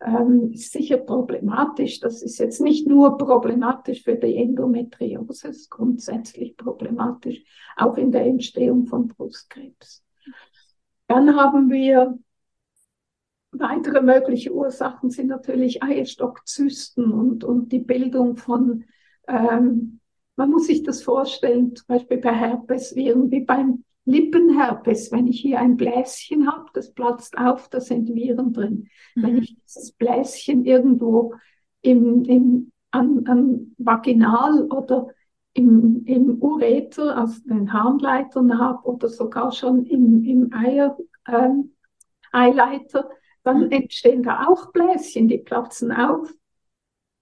ähm, 0.00 0.52
ist 0.52 0.70
sicher 0.70 0.98
problematisch. 0.98 1.98
Das 1.98 2.22
ist 2.22 2.38
jetzt 2.38 2.60
nicht 2.60 2.86
nur 2.86 3.18
problematisch 3.18 4.04
für 4.04 4.14
die 4.14 4.36
Endometriose, 4.36 5.48
ist 5.48 5.70
grundsätzlich 5.70 6.56
problematisch, 6.56 7.42
auch 7.76 7.96
in 7.96 8.12
der 8.12 8.26
Entstehung 8.26 8.86
von 8.86 9.08
Brustkrebs. 9.08 10.04
Dann 11.08 11.34
haben 11.34 11.68
wir 11.68 12.16
weitere 13.50 14.02
mögliche 14.02 14.54
Ursachen 14.54 15.10
sind 15.10 15.26
natürlich 15.26 15.82
Eierstockzysten 15.82 17.10
und, 17.10 17.42
und 17.42 17.72
die 17.72 17.80
Bildung 17.80 18.36
von, 18.36 18.84
ähm, 19.26 19.98
man 20.36 20.50
muss 20.52 20.68
sich 20.68 20.84
das 20.84 21.02
vorstellen, 21.02 21.74
zum 21.74 21.86
Beispiel 21.88 22.18
bei 22.18 22.32
Herpesviren 22.32 23.32
wie 23.32 23.40
beim 23.40 23.82
Lippenherpes, 24.04 25.12
wenn 25.12 25.28
ich 25.28 25.40
hier 25.40 25.60
ein 25.60 25.76
Bläschen 25.76 26.50
habe, 26.50 26.66
das 26.74 26.92
platzt 26.92 27.38
auf, 27.38 27.68
da 27.68 27.80
sind 27.80 28.12
Viren 28.14 28.52
drin. 28.52 28.88
Mhm. 29.14 29.22
Wenn 29.22 29.38
ich 29.38 29.56
dieses 29.62 29.92
Bläschen 29.92 30.64
irgendwo 30.64 31.34
im, 31.82 32.24
im, 32.24 32.72
an, 32.90 33.26
an 33.26 33.74
Vaginal 33.78 34.64
oder 34.70 35.08
im, 35.54 36.04
im 36.06 36.42
Ureter, 36.42 37.16
also 37.16 37.40
den 37.44 37.72
Harnleitern 37.72 38.58
habe 38.58 38.88
oder 38.88 39.08
sogar 39.08 39.52
schon 39.52 39.84
im, 39.86 40.24
im 40.24 40.52
Eier, 40.52 40.96
ähm, 41.28 41.74
Eileiter, 42.32 43.08
dann 43.44 43.66
mhm. 43.66 43.70
entstehen 43.70 44.22
da 44.22 44.46
auch 44.48 44.72
Bläschen, 44.72 45.28
die 45.28 45.38
platzen 45.38 45.92
auf. 45.92 46.32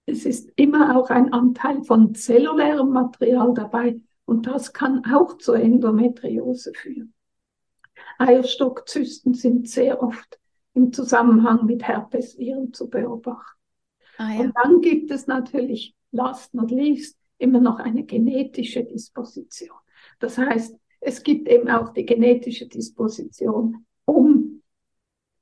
Es 0.07 0.25
ist 0.25 0.51
immer 0.57 0.97
auch 0.97 1.11
ein 1.11 1.33
Anteil 1.33 1.83
von 1.85 2.15
zellulärem 2.15 2.91
Material 2.91 3.53
dabei, 3.55 4.01
und 4.31 4.47
das 4.47 4.73
kann 4.73 5.05
auch 5.13 5.39
zur 5.39 5.57
Endometriose 5.57 6.73
führen. 6.73 7.13
Eierstockzysten 8.17 9.35
sind 9.35 9.69
sehr 9.69 10.01
oft 10.01 10.39
im 10.73 10.93
Zusammenhang 10.93 11.67
mit 11.67 11.83
Herpesviren 11.83 12.73
zu 12.73 12.89
beobachten. 12.89 13.59
Ah, 14.19 14.33
ja. 14.33 14.41
Und 14.41 14.53
dann 14.55 14.81
gibt 14.83 15.11
es 15.11 15.27
natürlich, 15.27 15.97
last 16.13 16.55
not 16.55 16.71
least, 16.71 17.19
immer 17.39 17.61
noch 17.61 17.81
eine 17.81 18.05
genetische 18.05 18.85
Disposition. 18.85 19.77
Das 20.21 20.39
heißt, 20.39 20.77
es 21.01 21.25
gibt 21.25 21.49
eben 21.49 21.69
auch 21.69 21.93
die 21.93 22.07
genetische 22.07 22.69
Disposition, 22.69 23.85
um 24.05 24.63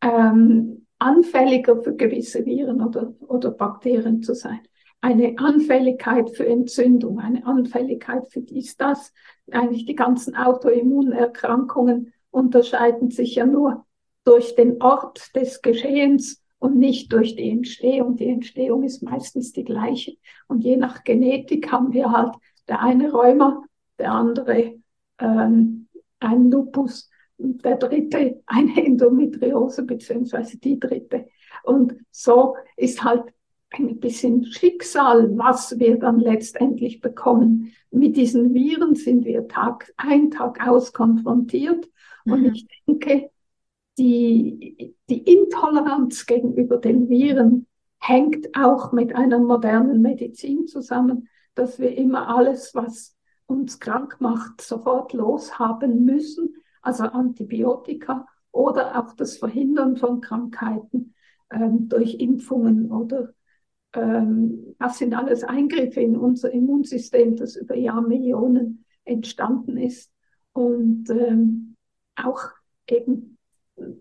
ähm, 0.00 0.86
anfälliger 0.98 1.82
für 1.82 1.94
gewisse 1.94 2.46
Viren 2.46 2.80
oder, 2.80 3.12
oder 3.20 3.50
Bakterien 3.50 4.22
zu 4.22 4.34
sein 4.34 4.60
eine 5.00 5.38
Anfälligkeit 5.38 6.30
für 6.30 6.46
Entzündung, 6.46 7.20
eine 7.20 7.46
Anfälligkeit 7.46 8.28
für 8.28 8.40
dies, 8.40 8.76
das. 8.76 9.12
Eigentlich 9.50 9.86
die 9.86 9.94
ganzen 9.94 10.36
Autoimmunerkrankungen 10.36 12.12
unterscheiden 12.30 13.10
sich 13.10 13.36
ja 13.36 13.46
nur 13.46 13.86
durch 14.24 14.54
den 14.56 14.82
Ort 14.82 15.34
des 15.34 15.62
Geschehens 15.62 16.42
und 16.58 16.76
nicht 16.76 17.12
durch 17.12 17.36
die 17.36 17.50
Entstehung. 17.50 18.16
Die 18.16 18.28
Entstehung 18.28 18.82
ist 18.82 19.02
meistens 19.02 19.52
die 19.52 19.64
gleiche. 19.64 20.16
Und 20.48 20.64
je 20.64 20.76
nach 20.76 21.04
Genetik 21.04 21.70
haben 21.70 21.92
wir 21.92 22.12
halt 22.12 22.34
der 22.66 22.82
eine 22.82 23.10
Rheuma, 23.10 23.64
der 23.98 24.12
andere 24.12 24.80
ähm, 25.18 25.88
ein 26.20 26.50
Lupus, 26.50 27.10
der 27.38 27.76
dritte 27.76 28.42
eine 28.46 28.84
Endometriose, 28.84 29.84
beziehungsweise 29.84 30.58
die 30.58 30.78
dritte. 30.78 31.28
Und 31.62 31.94
so 32.10 32.56
ist 32.76 33.02
halt 33.04 33.32
ein 33.70 34.00
bisschen 34.00 34.44
Schicksal, 34.46 35.36
was 35.36 35.78
wir 35.78 35.98
dann 35.98 36.20
letztendlich 36.20 37.00
bekommen. 37.00 37.72
Mit 37.90 38.16
diesen 38.16 38.54
Viren 38.54 38.94
sind 38.94 39.24
wir 39.24 39.46
Tag 39.48 39.92
ein, 39.96 40.30
Tag 40.30 40.66
aus 40.66 40.92
konfrontiert. 40.92 41.88
Mhm. 42.24 42.32
Und 42.32 42.44
ich 42.46 42.66
denke, 42.86 43.30
die, 43.98 44.94
die 45.08 45.18
Intoleranz 45.18 46.26
gegenüber 46.26 46.78
den 46.78 47.08
Viren 47.08 47.66
hängt 47.98 48.56
auch 48.56 48.92
mit 48.92 49.14
einer 49.14 49.38
modernen 49.38 50.00
Medizin 50.00 50.66
zusammen, 50.66 51.28
dass 51.54 51.78
wir 51.78 51.96
immer 51.96 52.28
alles, 52.28 52.74
was 52.74 53.16
uns 53.46 53.80
krank 53.80 54.16
macht, 54.20 54.60
sofort 54.60 55.12
loshaben 55.12 56.04
müssen, 56.04 56.54
also 56.80 57.04
Antibiotika 57.04 58.26
oder 58.52 58.98
auch 58.98 59.14
das 59.14 59.36
Verhindern 59.36 59.96
von 59.96 60.20
Krankheiten 60.20 61.14
ähm, 61.50 61.88
durch 61.88 62.14
Impfungen 62.14 62.92
oder 62.92 63.34
ähm, 63.98 64.74
das 64.78 64.98
sind 64.98 65.14
alles 65.14 65.44
Eingriffe 65.44 66.00
in 66.00 66.16
unser 66.16 66.50
Immunsystem, 66.50 67.36
das 67.36 67.56
über 67.56 67.76
Jahrmillionen 67.76 68.84
entstanden 69.04 69.76
ist. 69.76 70.10
Und 70.52 71.10
ähm, 71.10 71.76
auch 72.16 72.40
eben, 72.88 73.38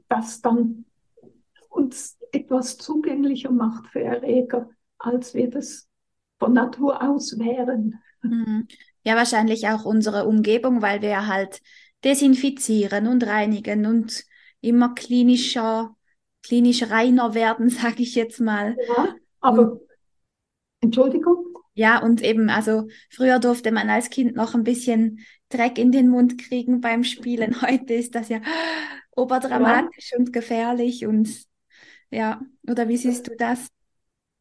das 0.08 0.42
dann 0.42 0.86
uns 1.70 2.18
etwas 2.32 2.78
zugänglicher 2.78 3.52
macht 3.52 3.88
für 3.88 4.02
Erreger, 4.02 4.70
als 4.98 5.34
wir 5.34 5.50
das 5.50 5.88
von 6.40 6.54
Natur 6.54 7.02
aus 7.02 7.38
wären. 7.38 8.00
Mhm. 8.22 8.68
Ja, 9.04 9.16
wahrscheinlich 9.16 9.68
auch 9.68 9.86
unsere 9.86 10.26
Umgebung, 10.26 10.82
weil 10.82 11.02
wir 11.02 11.28
halt 11.28 11.62
desinfizieren 12.04 13.08
und 13.08 13.26
reinigen 13.26 13.86
und 13.86 14.26
immer 14.62 14.94
klinischer, 14.94 15.96
klinisch 16.44 16.90
reiner 16.90 17.34
werden, 17.34 17.70
sage 17.70 18.04
ich 18.04 18.16
jetzt 18.16 18.40
mal. 18.40 18.76
Ja. 18.88 19.16
Aber, 19.40 19.80
Entschuldigung? 20.82 21.58
Ja, 21.74 22.02
und 22.02 22.24
eben, 22.24 22.50
also 22.50 22.88
früher 23.10 23.40
durfte 23.40 23.72
man 23.72 23.90
als 23.90 24.10
Kind 24.10 24.36
noch 24.36 24.56
ein 24.56 24.64
bisschen 24.64 25.20
Dreck 25.50 25.78
in 25.78 25.92
den 25.92 26.10
Mund 26.10 26.38
kriegen 26.40 26.82
beim 26.82 27.04
Spielen. 27.04 27.62
Heute 27.62 27.94
ist 27.94 28.16
das 28.16 28.30
ja 28.30 28.42
oberdramatisch 29.12 30.12
ja. 30.12 30.18
und 30.18 30.34
gefährlich 30.34 31.06
und 31.06 31.30
ja, 32.10 32.42
oder 32.70 32.88
wie 32.88 32.98
siehst 32.98 33.28
du 33.28 33.36
das? 33.36 33.68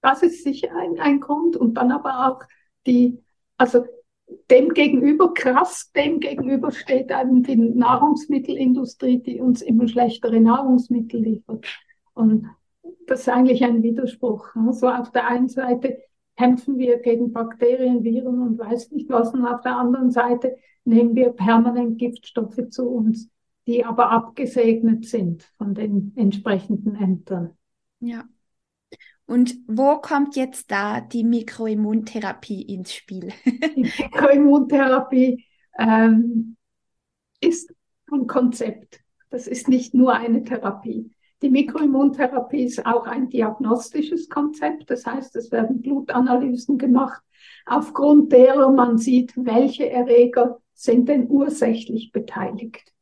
Das 0.03 0.23
ist 0.23 0.45
sicher 0.45 0.69
ein, 0.77 1.01
ein 1.01 1.21
Grund 1.21 1.57
und 1.57 1.75
dann 1.75 1.91
aber 1.91 2.29
auch 2.29 2.43
die, 2.87 3.23
also 3.57 3.85
dem 4.51 4.71
gegenüber, 4.71 5.35
krass 5.35 5.91
dem 5.93 6.21
gegenüber 6.21 6.71
steht 6.71 7.11
eben 7.11 7.43
die 7.43 7.57
Nahrungsmittelindustrie, 7.57 9.23
die 9.23 9.41
uns 9.41 9.63
immer 9.63 9.89
schlechtere 9.89 10.41
Nahrungsmittel 10.41 11.21
liefert. 11.21 11.67
Und 12.15 12.49
das 13.07 13.21
ist 13.21 13.29
eigentlich 13.29 13.65
ein 13.65 13.83
Widerspruch. 13.83 14.49
Also 14.67 14.89
auf 14.89 15.11
der 15.13 15.29
einen 15.29 15.49
Seite 15.49 15.99
kämpfen 16.37 16.79
wir 16.79 16.99
gegen 16.99 17.33
Bakterien, 17.33 18.05
Viren 18.05 18.41
und 18.41 18.59
weiß 18.59 18.93
nicht 18.93 19.09
was, 19.09 19.33
und 19.33 19.47
auf 19.47 19.63
der 19.63 19.77
anderen 19.77 20.11
Seite 20.11 20.57
nehmen 20.85 21.15
wir 21.15 21.31
permanent 21.31 21.99
Giftstoffe 21.99 22.69
zu 22.71 22.89
uns. 22.89 23.29
die 23.67 23.85
aber 23.85 24.11
abgesegnet 24.11 25.07
sind 25.07 25.43
von 25.59 25.75
den 25.75 26.13
entsprechenden 26.15 26.95
Ämtern. 26.95 27.51
Ja. 28.01 28.25
Und 29.27 29.57
wo 29.67 29.97
kommt 29.97 30.37
jetzt 30.37 30.71
da 30.71 31.01
die 31.01 31.25
Mikroimmuntherapie 31.25 32.63
ins 32.63 32.95
Spiel? 32.95 33.33
die 33.45 33.91
Mikroimmuntherapie 33.99 35.45
ähm, 35.79 36.57
ist 37.41 37.75
ein 38.13 38.29
Konzept. 38.29 39.01
Das 39.31 39.49
ist 39.49 39.69
nicht 39.69 39.95
nur 39.95 40.15
eine 40.15 40.45
Therapie. 40.45 41.11
Die 41.43 41.51
Mikroimmuntherapie 41.51 42.65
ist 42.65 42.85
auch 42.87 43.07
ein 43.07 43.29
diagnostisches 43.29 44.29
Konzept. 44.29 44.91
Das 44.91 45.05
heißt, 45.05 45.37
es 45.37 45.53
werden 45.53 45.83
Blutanalysen 45.83 46.79
gemacht, 46.79 47.23
aufgrund 47.67 48.33
derer 48.33 48.71
man 48.71 48.97
sieht, 48.97 49.33
welche 49.37 49.91
Erreger 49.91 50.59
sind 50.73 51.09
denn 51.09 51.29
ursächlich 51.29 52.13
beteiligt. 52.13 52.93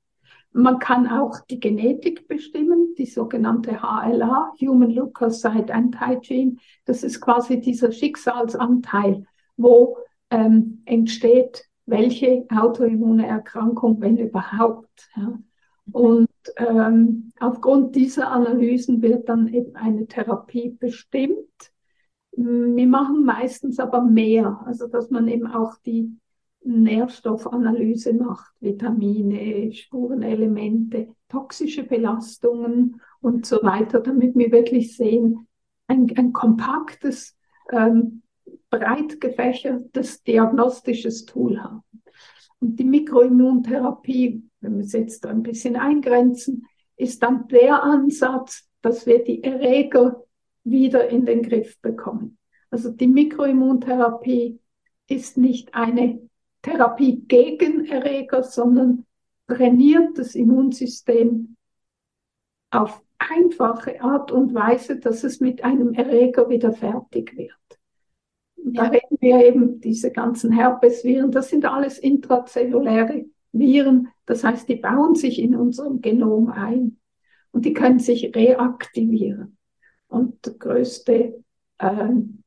Man 0.52 0.78
kann 0.78 1.08
auch 1.08 1.40
die 1.50 1.58
Genetik 1.58 2.28
bestimmen, 2.28 2.94
die 2.96 3.06
sogenannte 3.06 3.82
HLA, 3.82 4.52
Human 4.60 4.90
Leukocyte 4.90 5.74
Antigen. 5.74 6.60
Das 6.84 7.02
ist 7.02 7.20
quasi 7.20 7.60
dieser 7.60 7.90
Schicksalsanteil, 7.90 9.26
wo 9.56 9.98
ähm, 10.30 10.82
entsteht, 10.84 11.64
welche 11.86 12.46
autoimmune 12.50 13.26
Erkrankung, 13.26 14.00
wenn 14.00 14.16
überhaupt. 14.16 15.10
Ja. 15.16 15.38
Und 15.90 16.28
ähm, 16.56 17.32
aufgrund 17.40 17.96
dieser 17.96 18.30
Analysen 18.30 19.02
wird 19.02 19.28
dann 19.28 19.48
eben 19.48 19.74
eine 19.76 20.06
Therapie 20.06 20.70
bestimmt. 20.70 21.72
Wir 22.32 22.86
machen 22.86 23.24
meistens 23.24 23.78
aber 23.78 24.02
mehr, 24.02 24.60
also 24.66 24.88
dass 24.88 25.10
man 25.10 25.28
eben 25.28 25.46
auch 25.46 25.76
die 25.78 26.16
Nährstoffanalyse 26.64 28.14
macht, 28.14 28.52
Vitamine, 28.60 29.72
Spurenelemente, 29.72 31.08
toxische 31.28 31.84
Belastungen 31.84 33.00
und 33.20 33.46
so 33.46 33.62
weiter, 33.62 34.00
damit 34.00 34.34
wir 34.34 34.50
wirklich 34.50 34.96
sehen, 34.96 35.46
ein, 35.86 36.10
ein 36.16 36.32
kompaktes, 36.32 37.36
ähm, 37.70 38.22
breit 38.70 39.20
gefächertes 39.20 40.22
diagnostisches 40.22 41.26
Tool 41.26 41.62
haben. 41.62 41.82
Und 42.64 42.76
die 42.76 42.84
Mikroimmuntherapie, 42.84 44.42
wenn 44.62 44.76
wir 44.76 44.84
es 44.84 44.94
jetzt 44.94 45.26
ein 45.26 45.42
bisschen 45.42 45.76
eingrenzen, 45.76 46.66
ist 46.96 47.22
dann 47.22 47.46
der 47.48 47.82
Ansatz, 47.82 48.66
dass 48.80 49.04
wir 49.04 49.22
die 49.22 49.44
Erreger 49.44 50.24
wieder 50.64 51.06
in 51.10 51.26
den 51.26 51.42
Griff 51.42 51.78
bekommen. 51.82 52.38
Also 52.70 52.90
die 52.90 53.06
Mikroimmuntherapie 53.06 54.58
ist 55.10 55.36
nicht 55.36 55.74
eine 55.74 56.26
Therapie 56.62 57.20
gegen 57.28 57.84
Erreger, 57.84 58.42
sondern 58.42 59.04
trainiert 59.46 60.16
das 60.16 60.34
Immunsystem 60.34 61.56
auf 62.70 63.02
einfache 63.18 64.00
Art 64.00 64.32
und 64.32 64.54
Weise, 64.54 64.98
dass 64.98 65.22
es 65.22 65.38
mit 65.38 65.62
einem 65.62 65.92
Erreger 65.92 66.48
wieder 66.48 66.72
fertig 66.72 67.36
wird. 67.36 67.52
Da 68.66 68.84
reden 68.84 69.18
wir 69.20 69.44
eben 69.44 69.80
diese 69.80 70.10
ganzen 70.10 70.50
Herpesviren, 70.50 71.30
das 71.30 71.50
sind 71.50 71.66
alles 71.66 71.98
intrazelluläre 71.98 73.26
Viren, 73.52 74.08
das 74.24 74.42
heißt, 74.42 74.68
die 74.68 74.76
bauen 74.76 75.14
sich 75.14 75.38
in 75.38 75.54
unserem 75.54 76.00
Genom 76.00 76.48
ein 76.48 76.98
und 77.52 77.66
die 77.66 77.74
können 77.74 77.98
sich 77.98 78.34
reaktivieren. 78.34 79.58
Und 80.08 80.46
der 80.46 80.54
größte 80.54 81.44
ähm, 81.78 82.42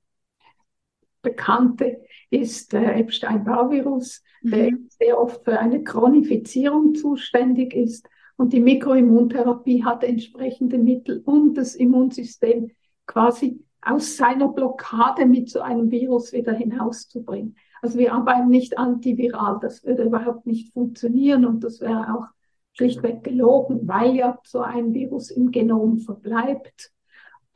bekannte 1.21 2.01
ist 2.31 2.73
der 2.73 2.97
Epstein-Barr-Virus, 2.97 4.23
mhm. 4.41 4.49
der 4.49 4.69
sehr 4.89 5.19
oft 5.19 5.43
für 5.45 5.59
eine 5.59 5.83
Chronifizierung 5.83 6.95
zuständig 6.95 7.73
ist. 7.75 8.09
Und 8.37 8.53
die 8.53 8.59
Mikroimmuntherapie 8.59 9.83
hat 9.83 10.03
entsprechende 10.03 10.77
Mittel, 10.77 11.21
um 11.25 11.53
das 11.53 11.75
Immunsystem 11.75 12.71
quasi 13.05 13.63
aus 13.81 14.17
seiner 14.17 14.49
Blockade 14.49 15.25
mit 15.25 15.49
so 15.49 15.61
einem 15.61 15.91
Virus 15.91 16.33
wieder 16.33 16.53
hinauszubringen. 16.53 17.55
Also 17.81 17.99
wir 17.99 18.13
arbeiten 18.13 18.49
nicht 18.49 18.77
antiviral, 18.77 19.59
das 19.61 19.83
würde 19.83 20.03
überhaupt 20.03 20.45
nicht 20.45 20.73
funktionieren 20.73 21.45
und 21.45 21.63
das 21.63 21.79
wäre 21.79 22.15
auch 22.15 22.25
schlichtweg 22.73 23.23
gelogen, 23.23 23.87
weil 23.87 24.15
ja 24.15 24.37
so 24.43 24.61
ein 24.61 24.93
Virus 24.93 25.31
im 25.31 25.51
Genom 25.51 25.99
verbleibt. 25.99 26.91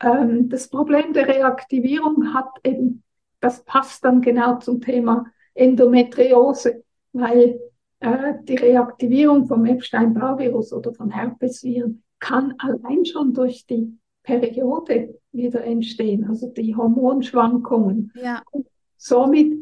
Ähm, 0.00 0.48
das 0.48 0.68
Problem 0.68 1.12
der 1.12 1.28
Reaktivierung 1.28 2.34
hat 2.34 2.48
eben 2.64 3.02
das 3.42 3.64
passt 3.64 4.04
dann 4.04 4.22
genau 4.22 4.58
zum 4.58 4.80
Thema 4.80 5.26
Endometriose, 5.54 6.84
weil 7.12 7.60
äh, 7.98 8.34
die 8.44 8.54
Reaktivierung 8.54 9.46
vom 9.46 9.66
Epstein-Barr-Virus 9.66 10.72
oder 10.72 10.94
von 10.94 11.10
Herpesviren 11.10 12.02
kann 12.20 12.54
allein 12.58 13.04
schon 13.04 13.34
durch 13.34 13.66
die 13.66 13.98
Periode 14.22 15.18
wieder 15.32 15.64
entstehen, 15.64 16.24
also 16.28 16.48
die 16.48 16.76
Hormonschwankungen. 16.76 18.12
Ja. 18.14 18.42
Und 18.50 18.66
somit 18.96 19.54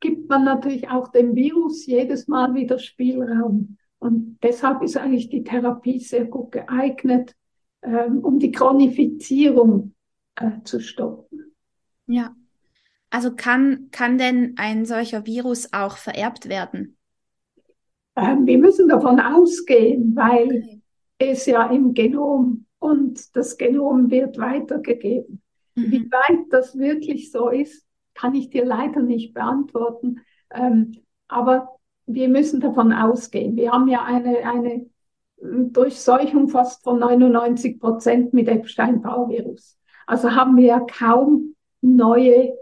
gibt 0.00 0.28
man 0.28 0.44
natürlich 0.44 0.88
auch 0.88 1.08
dem 1.08 1.34
Virus 1.34 1.86
jedes 1.86 2.28
Mal 2.28 2.54
wieder 2.54 2.78
Spielraum. 2.78 3.78
Und 3.98 4.38
deshalb 4.42 4.82
ist 4.82 4.96
eigentlich 4.96 5.30
die 5.30 5.42
Therapie 5.42 6.00
sehr 6.00 6.26
gut 6.26 6.52
geeignet, 6.52 7.34
ähm, 7.82 8.18
um 8.18 8.38
die 8.38 8.52
Chronifizierung 8.52 9.94
äh, 10.36 10.62
zu 10.64 10.80
stoppen. 10.80 11.54
Ja. 12.06 12.34
Also 13.08 13.34
kann, 13.34 13.88
kann 13.92 14.18
denn 14.18 14.54
ein 14.56 14.84
solcher 14.84 15.24
Virus 15.24 15.72
auch 15.72 15.96
vererbt 15.96 16.48
werden? 16.48 16.96
Ähm, 18.16 18.46
wir 18.46 18.58
müssen 18.58 18.88
davon 18.88 19.20
ausgehen, 19.20 20.14
weil 20.14 20.46
okay. 20.46 20.82
es 21.18 21.46
ja 21.46 21.70
im 21.70 21.94
Genom 21.94 22.65
und 22.86 23.34
das 23.34 23.58
Genom 23.58 24.10
wird 24.10 24.38
weitergegeben. 24.38 25.42
Mhm. 25.74 25.90
Wie 25.90 26.10
weit 26.10 26.46
das 26.50 26.78
wirklich 26.78 27.32
so 27.32 27.48
ist, 27.48 27.84
kann 28.14 28.34
ich 28.34 28.48
dir 28.50 28.64
leider 28.64 29.02
nicht 29.02 29.34
beantworten. 29.34 30.20
Ähm, 30.50 30.92
aber 31.28 31.78
wir 32.06 32.28
müssen 32.28 32.60
davon 32.60 32.92
ausgehen. 32.92 33.56
Wir 33.56 33.72
haben 33.72 33.88
ja 33.88 34.04
eine, 34.04 34.38
eine 34.48 34.86
Durchseuchung 35.38 36.48
fast 36.48 36.84
von 36.84 36.98
99 37.00 37.80
Prozent 37.80 38.32
mit 38.32 38.48
Epstein-Barr-Virus. 38.48 39.78
Also 40.06 40.30
haben 40.30 40.56
wir 40.56 40.64
ja 40.64 40.80
kaum 40.80 41.56
neue 41.80 42.52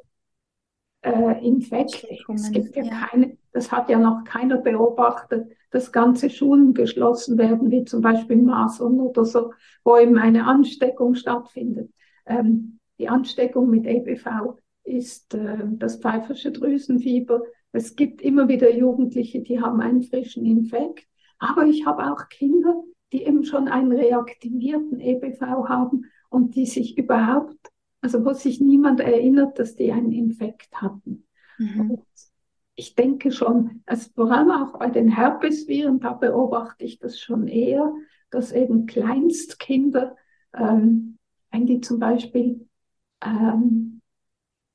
äh, 1.03 1.47
Infekte. 1.47 2.09
Es 2.33 2.51
gibt 2.51 2.75
ja, 2.75 2.85
ja, 2.85 2.91
keine, 2.91 3.37
das 3.53 3.71
hat 3.71 3.91
ja 3.91 3.99
noch 3.99 4.25
keiner 4.25 4.57
beobachtet, 4.57 5.53
dass 5.75 5.93
ganze 5.93 6.31
Schulen 6.31 6.75
geschlossen 6.75 7.39
werden, 7.39 7.71
wie 7.71 7.85
zum 7.85 8.01
Beispiel 8.01 8.37
Masern 8.37 9.01
oder 9.01 9.25
so, 9.25 9.53
wo 9.83 9.97
eben 9.97 10.19
eine 10.19 10.47
Ansteckung 10.47 11.15
stattfindet. 11.15 11.91
Ähm, 12.27 12.79
die 12.99 13.09
Ansteckung 13.09 13.69
mit 13.69 13.87
EBV 13.87 14.57
ist 14.85 15.35
äh, 15.35 15.59
das 15.65 15.97
pfeifersche 15.97 16.53
Drüsenfieber. 16.53 17.43
Es 17.73 17.97
gibt 17.97 18.23
immer 18.23 18.49
wieder 18.49 18.73
Jugendliche, 18.75 19.41
die 19.41 19.61
haben 19.61 19.81
einen 19.81 20.03
frischen 20.03 20.47
Infekt. 20.47 21.07
Aber 21.39 21.67
ich 21.67 21.85
habe 21.85 22.11
auch 22.11 22.29
Kinder, 22.29 22.83
die 23.13 23.25
eben 23.25 23.45
schon 23.45 23.69
einen 23.69 23.93
reaktivierten 23.93 25.01
EBV 25.01 25.41
haben 25.69 26.07
und 26.31 26.55
die 26.55 26.67
sich 26.67 26.97
überhaupt 26.97 27.59
also 28.05 28.23
wo 28.23 28.35
sich 28.35 28.61
niemand 28.61 29.01
erinnert, 29.01 29.59
dass 29.59 29.77
die 29.77 29.91
einen 29.91 30.13
Infekt 30.13 30.75
hatten. 30.75 31.27
Mhm. 31.57 32.03
Ich 32.77 32.95
denke 32.95 33.31
schon, 33.31 33.83
also 33.87 34.11
vor 34.15 34.31
allem 34.31 34.51
auch 34.51 34.79
bei 34.79 34.91
den 34.91 35.09
Herpesviren, 35.09 36.01
da 36.01 36.13
beobachte 36.13 36.85
ich 36.85 36.99
das 36.99 37.19
schon 37.21 37.47
eher, 37.47 37.93
dass 38.31 38.53
eben 38.53 38.87
Kleinstkinder, 38.87 40.17
ähm, 40.55 41.19
wenn 41.51 41.67
die 41.67 41.81
zum 41.81 42.01
Beispiel, 42.01 42.67
ähm, 43.25 44.01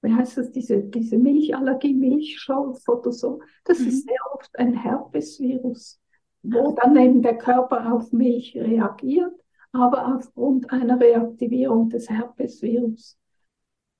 wie 0.01 0.13
heißt 0.13 0.37
das, 0.37 0.51
diese, 0.51 0.81
diese 0.81 1.17
Milchallergie, 1.17 1.93
Milchschorf 1.93 2.87
oder 2.87 3.11
so, 3.11 3.41
das 3.65 3.79
mhm. 3.79 3.87
ist 3.87 4.05
sehr 4.05 4.33
oft 4.33 4.57
ein 4.57 4.73
Herpesvirus, 4.73 5.99
wo 6.41 6.71
dann 6.81 6.95
eben 6.95 7.21
der 7.21 7.37
Körper 7.37 7.93
auf 7.93 8.13
Milch 8.13 8.55
reagiert 8.55 9.33
aber 9.71 10.15
aufgrund 10.15 10.71
einer 10.71 10.99
Reaktivierung 10.99 11.89
des 11.89 12.09
Herpesvirus 12.09 13.17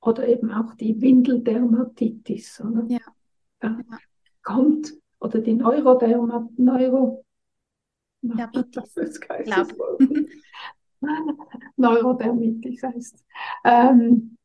oder 0.02 0.28
eben 0.28 0.52
auch 0.52 0.74
die 0.76 1.00
Windeldermatitis. 1.00 2.62
Oder? 2.62 2.86
Ja. 2.88 3.00
Ja. 3.62 3.78
Kommt, 4.44 4.94
oder 5.20 5.40
die 5.40 5.54
Neurodermat, 5.54 6.58
Neuro, 6.58 7.26
Dermitis. 8.22 8.96
Neurodermitis 11.78 12.84
heißt. 12.84 13.26
Ähm, 13.64 14.38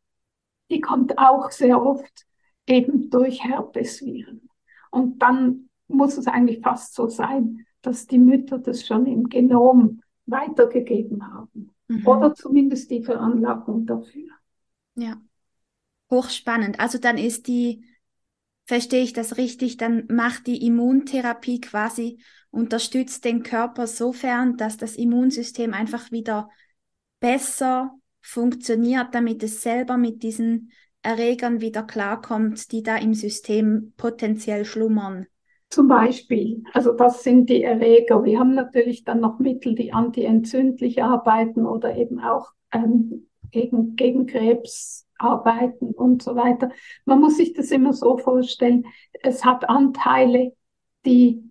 die 0.71 0.81
kommt 0.81 1.19
auch 1.19 1.51
sehr 1.51 1.81
oft 1.81 2.27
eben 2.67 3.11
durch 3.11 3.45
Herpesviren. 3.45 4.49
Und 4.91 5.21
dann 5.21 5.69
muss 5.89 6.17
es 6.17 6.27
eigentlich 6.27 6.61
fast 6.61 6.95
so 6.95 7.09
sein, 7.09 7.67
dass 7.83 8.07
die 8.07 8.19
Mütter 8.19 8.59
das 8.59 8.87
schon 8.87 9.07
im 9.07 9.29
Genom 9.29 10.01
weitergegeben 10.27 11.27
haben. 11.33 11.75
Mhm. 11.89 12.07
Oder 12.07 12.35
zumindest 12.35 12.91
die 12.91 13.03
Veranlagung 13.03 13.87
dafür. 13.87 14.29
Ja. 14.95 15.21
Hochspannend. 16.11 16.81
Also 16.81 16.99
dann 16.99 17.19
ist 17.19 17.49
die 17.49 17.85
verstehe 18.67 19.03
ich 19.03 19.13
das 19.13 19.37
richtig, 19.37 19.77
dann 19.77 20.05
macht 20.09 20.47
die 20.47 20.67
Immuntherapie 20.67 21.61
quasi, 21.61 22.19
unterstützt 22.51 23.25
den 23.25 23.43
Körper 23.43 23.87
sofern, 23.87 24.57
dass 24.57 24.77
das 24.77 24.97
Immunsystem 24.97 25.75
einfach 25.75 26.11
wieder 26.11 26.49
besser 27.21 27.95
funktioniert, 28.21 29.09
damit 29.15 29.43
es 29.43 29.63
selber 29.63 29.97
mit 29.97 30.23
diesen 30.23 30.71
Erregern 31.03 31.61
wieder 31.61 31.83
klarkommt, 31.83 32.73
die 32.73 32.83
da 32.83 32.97
im 32.97 33.13
System 33.13 33.93
potenziell 33.97 34.65
schlummern. 34.65 35.27
Zum 35.69 35.89
Beispiel, 35.89 36.63
also 36.73 36.93
das 36.93 37.23
sind 37.23 37.51
die 37.51 37.63
Erreger. 37.63 38.25
Wir 38.25 38.39
haben 38.39 38.55
natürlich 38.55 39.05
dann 39.05 39.21
noch 39.21 39.39
Mittel, 39.41 39.75
die 39.75 39.93
antientzündlich 39.93 41.03
arbeiten 41.03 41.67
oder 41.67 41.97
eben 41.97 42.21
auch 42.21 42.53
ähm, 42.73 43.27
gegen, 43.51 43.97
gegen 43.97 44.27
Krebs 44.27 45.04
arbeiten 45.19 45.91
und 45.93 46.23
so 46.23 46.37
weiter. 46.37 46.71
Man 47.05 47.21
muss 47.21 47.37
sich 47.37 47.53
das 47.53 47.71
immer 47.71 47.93
so 47.93 48.19
vorstellen, 48.19 48.87
es 49.23 49.45
hat 49.45 49.69
Anteile, 49.69 50.53
die 51.05 51.51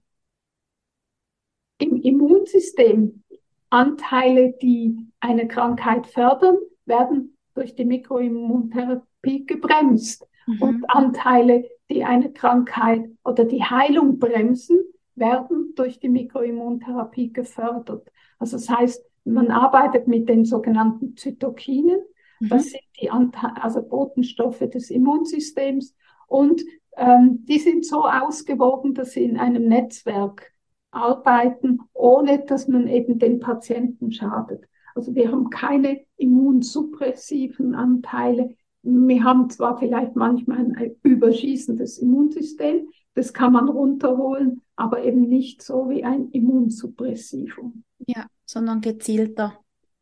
im 1.78 2.02
Immunsystem, 2.02 3.24
Anteile, 3.70 4.54
die 4.62 5.08
eine 5.20 5.48
Krankheit 5.48 6.08
fördern, 6.08 6.58
werden 6.86 7.38
durch 7.56 7.76
die 7.76 7.86
Mikroimmuntherapie 7.86 9.46
gebremst. 9.46 10.28
Mhm. 10.46 10.62
Und 10.62 10.86
Anteile, 10.90 11.66
die 11.90 12.04
eine 12.04 12.32
Krankheit 12.32 13.10
oder 13.24 13.46
die 13.46 13.64
Heilung 13.64 14.20
bremsen, 14.20 14.80
werden 15.16 15.74
durch 15.76 16.00
die 16.00 16.10
Mikroimmuntherapie 16.10 17.32
gefördert. 17.34 18.12
Also 18.40 18.58
das 18.58 18.70
heißt, 18.70 19.06
man 19.26 19.52
arbeitet 19.52 20.08
mit 20.08 20.28
den 20.28 20.46
sogenannten 20.46 21.16
Zytokinen. 21.16 22.02
Mhm. 22.44 22.50
Das 22.50 22.66
sind 22.66 22.84
die 23.02 23.10
Ante 23.10 23.40
also 23.62 23.82
Botenstoffe 23.82 24.60
des 24.60 24.90
Immunsystems. 24.90 25.96
Und 26.28 26.62
ähm, 26.98 27.46
die 27.46 27.60
sind 27.60 27.86
so 27.86 28.04
ausgewogen, 28.04 28.94
dass 28.94 29.12
sie 29.12 29.24
in 29.24 29.38
einem 29.38 29.68
Netzwerk 29.68 30.52
arbeiten, 30.92 31.80
ohne 31.94 32.46
dass 32.46 32.68
man 32.68 32.88
eben 32.88 33.18
den 33.18 33.40
Patienten 33.40 34.12
schadet. 34.12 34.66
Also 34.94 35.16
wir 35.16 35.32
haben 35.32 35.50
keine 35.50 36.02
immunsuppressiven 36.18 37.74
Anteile. 37.74 38.56
Wir 38.84 39.24
haben 39.24 39.50
zwar 39.50 39.78
vielleicht 39.78 40.16
manchmal 40.16 40.60
ein 40.60 40.96
überschießendes 41.02 41.98
Immunsystem, 41.98 42.90
das 43.16 43.34
kann 43.34 43.54
man 43.54 43.70
runterholen, 43.70 44.62
aber 44.76 45.04
eben 45.04 45.22
nicht 45.22 45.62
so 45.62 45.90
wie 45.90 46.04
ein 46.04 46.30
Immunsuppressivum. 46.30 47.84
Ja, 48.06 48.28
sondern 48.46 48.82
gezielter. 48.82 49.58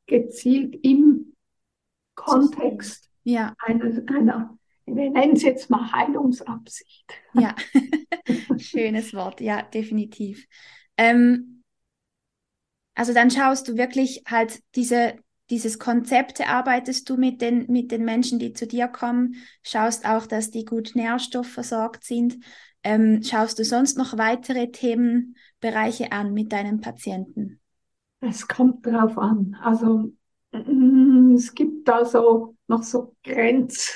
Gezielt 0.08 0.78
im 0.82 1.31
Kontext 2.24 3.10
ja. 3.24 3.54
einer, 3.60 3.86
einer, 4.08 4.58
wir 4.86 5.10
nennen 5.10 5.34
es 5.34 5.44
jetzt 5.44 5.70
mal 5.70 5.92
Heilungsabsicht. 5.92 7.06
Ja, 7.34 7.56
schönes 8.58 9.14
Wort, 9.14 9.42
ja, 9.42 9.62
definitiv. 9.62 10.48
Ähm, 10.98 11.64
also 12.96 13.14
dann 13.14 13.32
schaust 13.32 13.68
du 13.68 13.78
wirklich 13.78 14.24
halt 14.28 14.62
diese, 14.76 15.16
dieses 15.50 15.80
Konzept 15.80 16.40
erarbeitest 16.40 17.10
du 17.10 17.18
mit 17.18 17.42
den, 17.42 17.66
mit 17.72 17.92
den 17.92 18.06
Menschen, 18.06 18.40
die 18.40 18.54
zu 18.54 18.68
dir 18.68 18.88
kommen, 18.88 19.36
schaust 19.64 20.06
auch, 20.06 20.26
dass 20.26 20.52
die 20.52 20.66
gut 20.66 20.92
nährstoffversorgt 20.96 22.04
sind. 22.04 22.38
Ähm, 22.84 23.22
schaust 23.24 23.60
du 23.60 23.64
sonst 23.64 23.98
noch 23.98 24.18
weitere 24.18 24.72
Themenbereiche 24.72 26.12
an 26.12 26.34
mit 26.34 26.52
deinen 26.52 26.82
Patienten? 26.82 27.60
Es 28.20 28.48
kommt 28.48 28.86
drauf 28.86 29.18
an. 29.18 29.58
Also 29.62 30.12
es 30.52 31.56
gibt 31.56 31.88
da 31.88 32.06
so 32.06 32.56
noch 32.68 32.84
so 32.84 33.16
Grenz, 33.24 33.94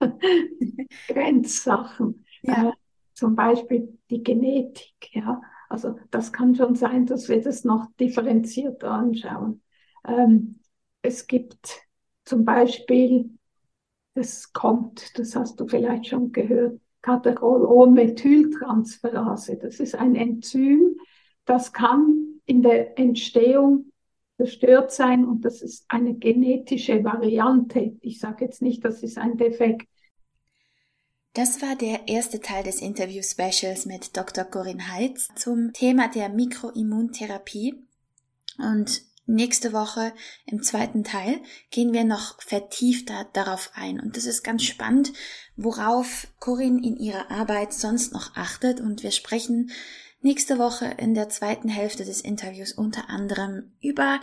Grenzsachen. 1.08 2.24
Ja. 2.42 2.70
Äh, 2.70 2.72
zum 3.14 3.34
Beispiel 3.34 3.98
die 4.10 4.22
Genetik, 4.22 4.94
ja. 5.12 5.40
Also 5.68 5.98
das 6.10 6.32
kann 6.32 6.54
schon 6.54 6.76
sein, 6.76 7.04
dass 7.04 7.28
wir 7.28 7.42
das 7.42 7.64
noch 7.64 7.88
differenzierter 8.00 8.90
anschauen. 8.90 9.60
Ähm, 10.06 10.60
es 11.02 11.26
gibt 11.26 11.82
zum 12.24 12.44
Beispiel, 12.44 13.30
das 14.14 14.52
kommt, 14.52 15.18
das 15.18 15.34
hast 15.36 15.60
du 15.60 15.66
vielleicht 15.66 16.06
schon 16.06 16.32
gehört, 16.32 16.80
Katerol-O-Methyltransferase. 17.02 19.56
Das 19.56 19.80
ist 19.80 19.94
ein 19.94 20.14
Enzym, 20.14 20.96
das 21.44 21.72
kann 21.72 22.40
in 22.46 22.62
der 22.62 22.98
Entstehung 22.98 23.92
zerstört 24.38 24.92
sein 24.92 25.26
und 25.26 25.44
das 25.44 25.60
ist 25.60 25.84
eine 25.88 26.14
genetische 26.14 27.04
Variante. 27.04 27.96
Ich 28.00 28.18
sage 28.18 28.46
jetzt 28.46 28.62
nicht, 28.62 28.84
das 28.84 29.02
ist 29.02 29.18
ein 29.18 29.36
Defekt, 29.36 29.86
das 31.38 31.62
war 31.62 31.76
der 31.76 32.08
erste 32.08 32.40
Teil 32.40 32.64
des 32.64 32.80
Interview-Specials 32.80 33.86
mit 33.86 34.16
Dr. 34.16 34.42
Corinne 34.42 34.92
Heitz 34.92 35.28
zum 35.36 35.72
Thema 35.72 36.08
der 36.08 36.30
Mikroimmuntherapie. 36.30 37.86
Und 38.58 39.02
nächste 39.26 39.72
Woche 39.72 40.12
im 40.46 40.64
zweiten 40.64 41.04
Teil 41.04 41.38
gehen 41.70 41.92
wir 41.92 42.02
noch 42.02 42.42
vertiefter 42.42 43.28
darauf 43.34 43.70
ein. 43.74 44.00
Und 44.00 44.16
das 44.16 44.24
ist 44.24 44.42
ganz 44.42 44.64
spannend, 44.64 45.12
worauf 45.54 46.26
Corinne 46.40 46.84
in 46.84 46.96
ihrer 46.96 47.30
Arbeit 47.30 47.72
sonst 47.72 48.12
noch 48.12 48.34
achtet. 48.34 48.80
Und 48.80 49.04
wir 49.04 49.12
sprechen 49.12 49.70
nächste 50.20 50.58
Woche 50.58 50.86
in 50.98 51.14
der 51.14 51.28
zweiten 51.28 51.68
Hälfte 51.68 52.04
des 52.04 52.20
Interviews 52.20 52.72
unter 52.72 53.08
anderem 53.08 53.72
über 53.80 54.20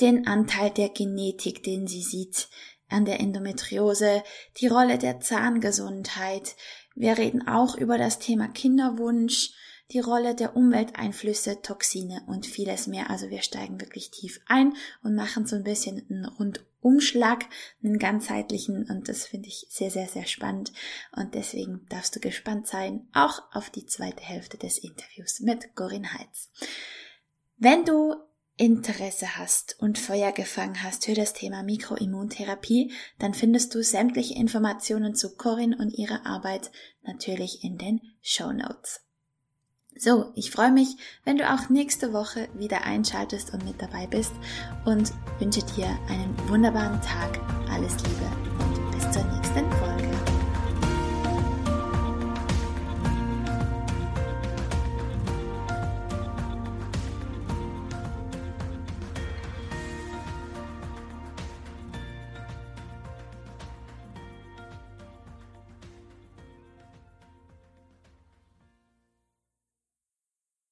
den 0.00 0.26
Anteil 0.26 0.70
der 0.70 0.88
Genetik, 0.88 1.62
den 1.62 1.86
sie 1.86 2.02
sieht 2.02 2.48
an 2.88 3.04
der 3.04 3.20
Endometriose, 3.20 4.22
die 4.58 4.66
Rolle 4.66 4.98
der 4.98 5.20
Zahngesundheit. 5.20 6.56
Wir 6.94 7.16
reden 7.16 7.46
auch 7.48 7.76
über 7.76 7.98
das 7.98 8.18
Thema 8.18 8.48
Kinderwunsch, 8.48 9.52
die 9.92 10.00
Rolle 10.00 10.34
der 10.34 10.56
Umwelteinflüsse, 10.56 11.62
Toxine 11.62 12.22
und 12.26 12.46
vieles 12.46 12.86
mehr. 12.86 13.10
Also 13.10 13.30
wir 13.30 13.42
steigen 13.42 13.80
wirklich 13.80 14.10
tief 14.10 14.40
ein 14.46 14.74
und 15.02 15.14
machen 15.14 15.46
so 15.46 15.56
ein 15.56 15.64
bisschen 15.64 16.06
einen 16.10 16.26
Rundumschlag, 16.82 17.46
einen 17.82 17.98
ganzheitlichen 17.98 18.88
und 18.88 19.08
das 19.08 19.26
finde 19.26 19.48
ich 19.48 19.66
sehr, 19.68 19.90
sehr, 19.90 20.08
sehr 20.08 20.26
spannend 20.26 20.72
und 21.16 21.34
deswegen 21.34 21.86
darfst 21.88 22.14
du 22.14 22.20
gespannt 22.20 22.66
sein, 22.66 23.08
auch 23.12 23.42
auf 23.52 23.70
die 23.70 23.86
zweite 23.86 24.22
Hälfte 24.22 24.58
des 24.58 24.78
Interviews 24.78 25.40
mit 25.40 25.74
Corinne 25.74 26.12
Heitz. 26.12 26.50
Wenn 27.56 27.84
du 27.84 28.14
Interesse 28.56 29.38
hast 29.38 29.76
und 29.80 29.98
Feuer 29.98 30.32
gefangen 30.32 30.82
hast 30.82 31.06
für 31.06 31.14
das 31.14 31.32
Thema 31.32 31.62
Mikroimmuntherapie, 31.62 32.92
dann 33.18 33.34
findest 33.34 33.74
du 33.74 33.82
sämtliche 33.82 34.34
Informationen 34.34 35.14
zu 35.14 35.36
Corinne 35.36 35.76
und 35.78 35.90
ihrer 35.90 36.26
Arbeit 36.26 36.70
natürlich 37.02 37.64
in 37.64 37.78
den 37.78 38.00
Show 38.20 38.52
Notes. 38.52 39.00
So, 39.96 40.32
ich 40.34 40.50
freue 40.50 40.72
mich, 40.72 40.96
wenn 41.24 41.36
du 41.36 41.48
auch 41.48 41.68
nächste 41.68 42.12
Woche 42.12 42.48
wieder 42.54 42.84
einschaltest 42.84 43.52
und 43.52 43.64
mit 43.64 43.80
dabei 43.80 44.06
bist 44.06 44.32
und 44.84 45.12
wünsche 45.38 45.62
dir 45.76 45.86
einen 46.08 46.34
wunderbaren 46.48 47.00
Tag. 47.02 47.38
Alles 47.70 47.94
Liebe 47.98 48.51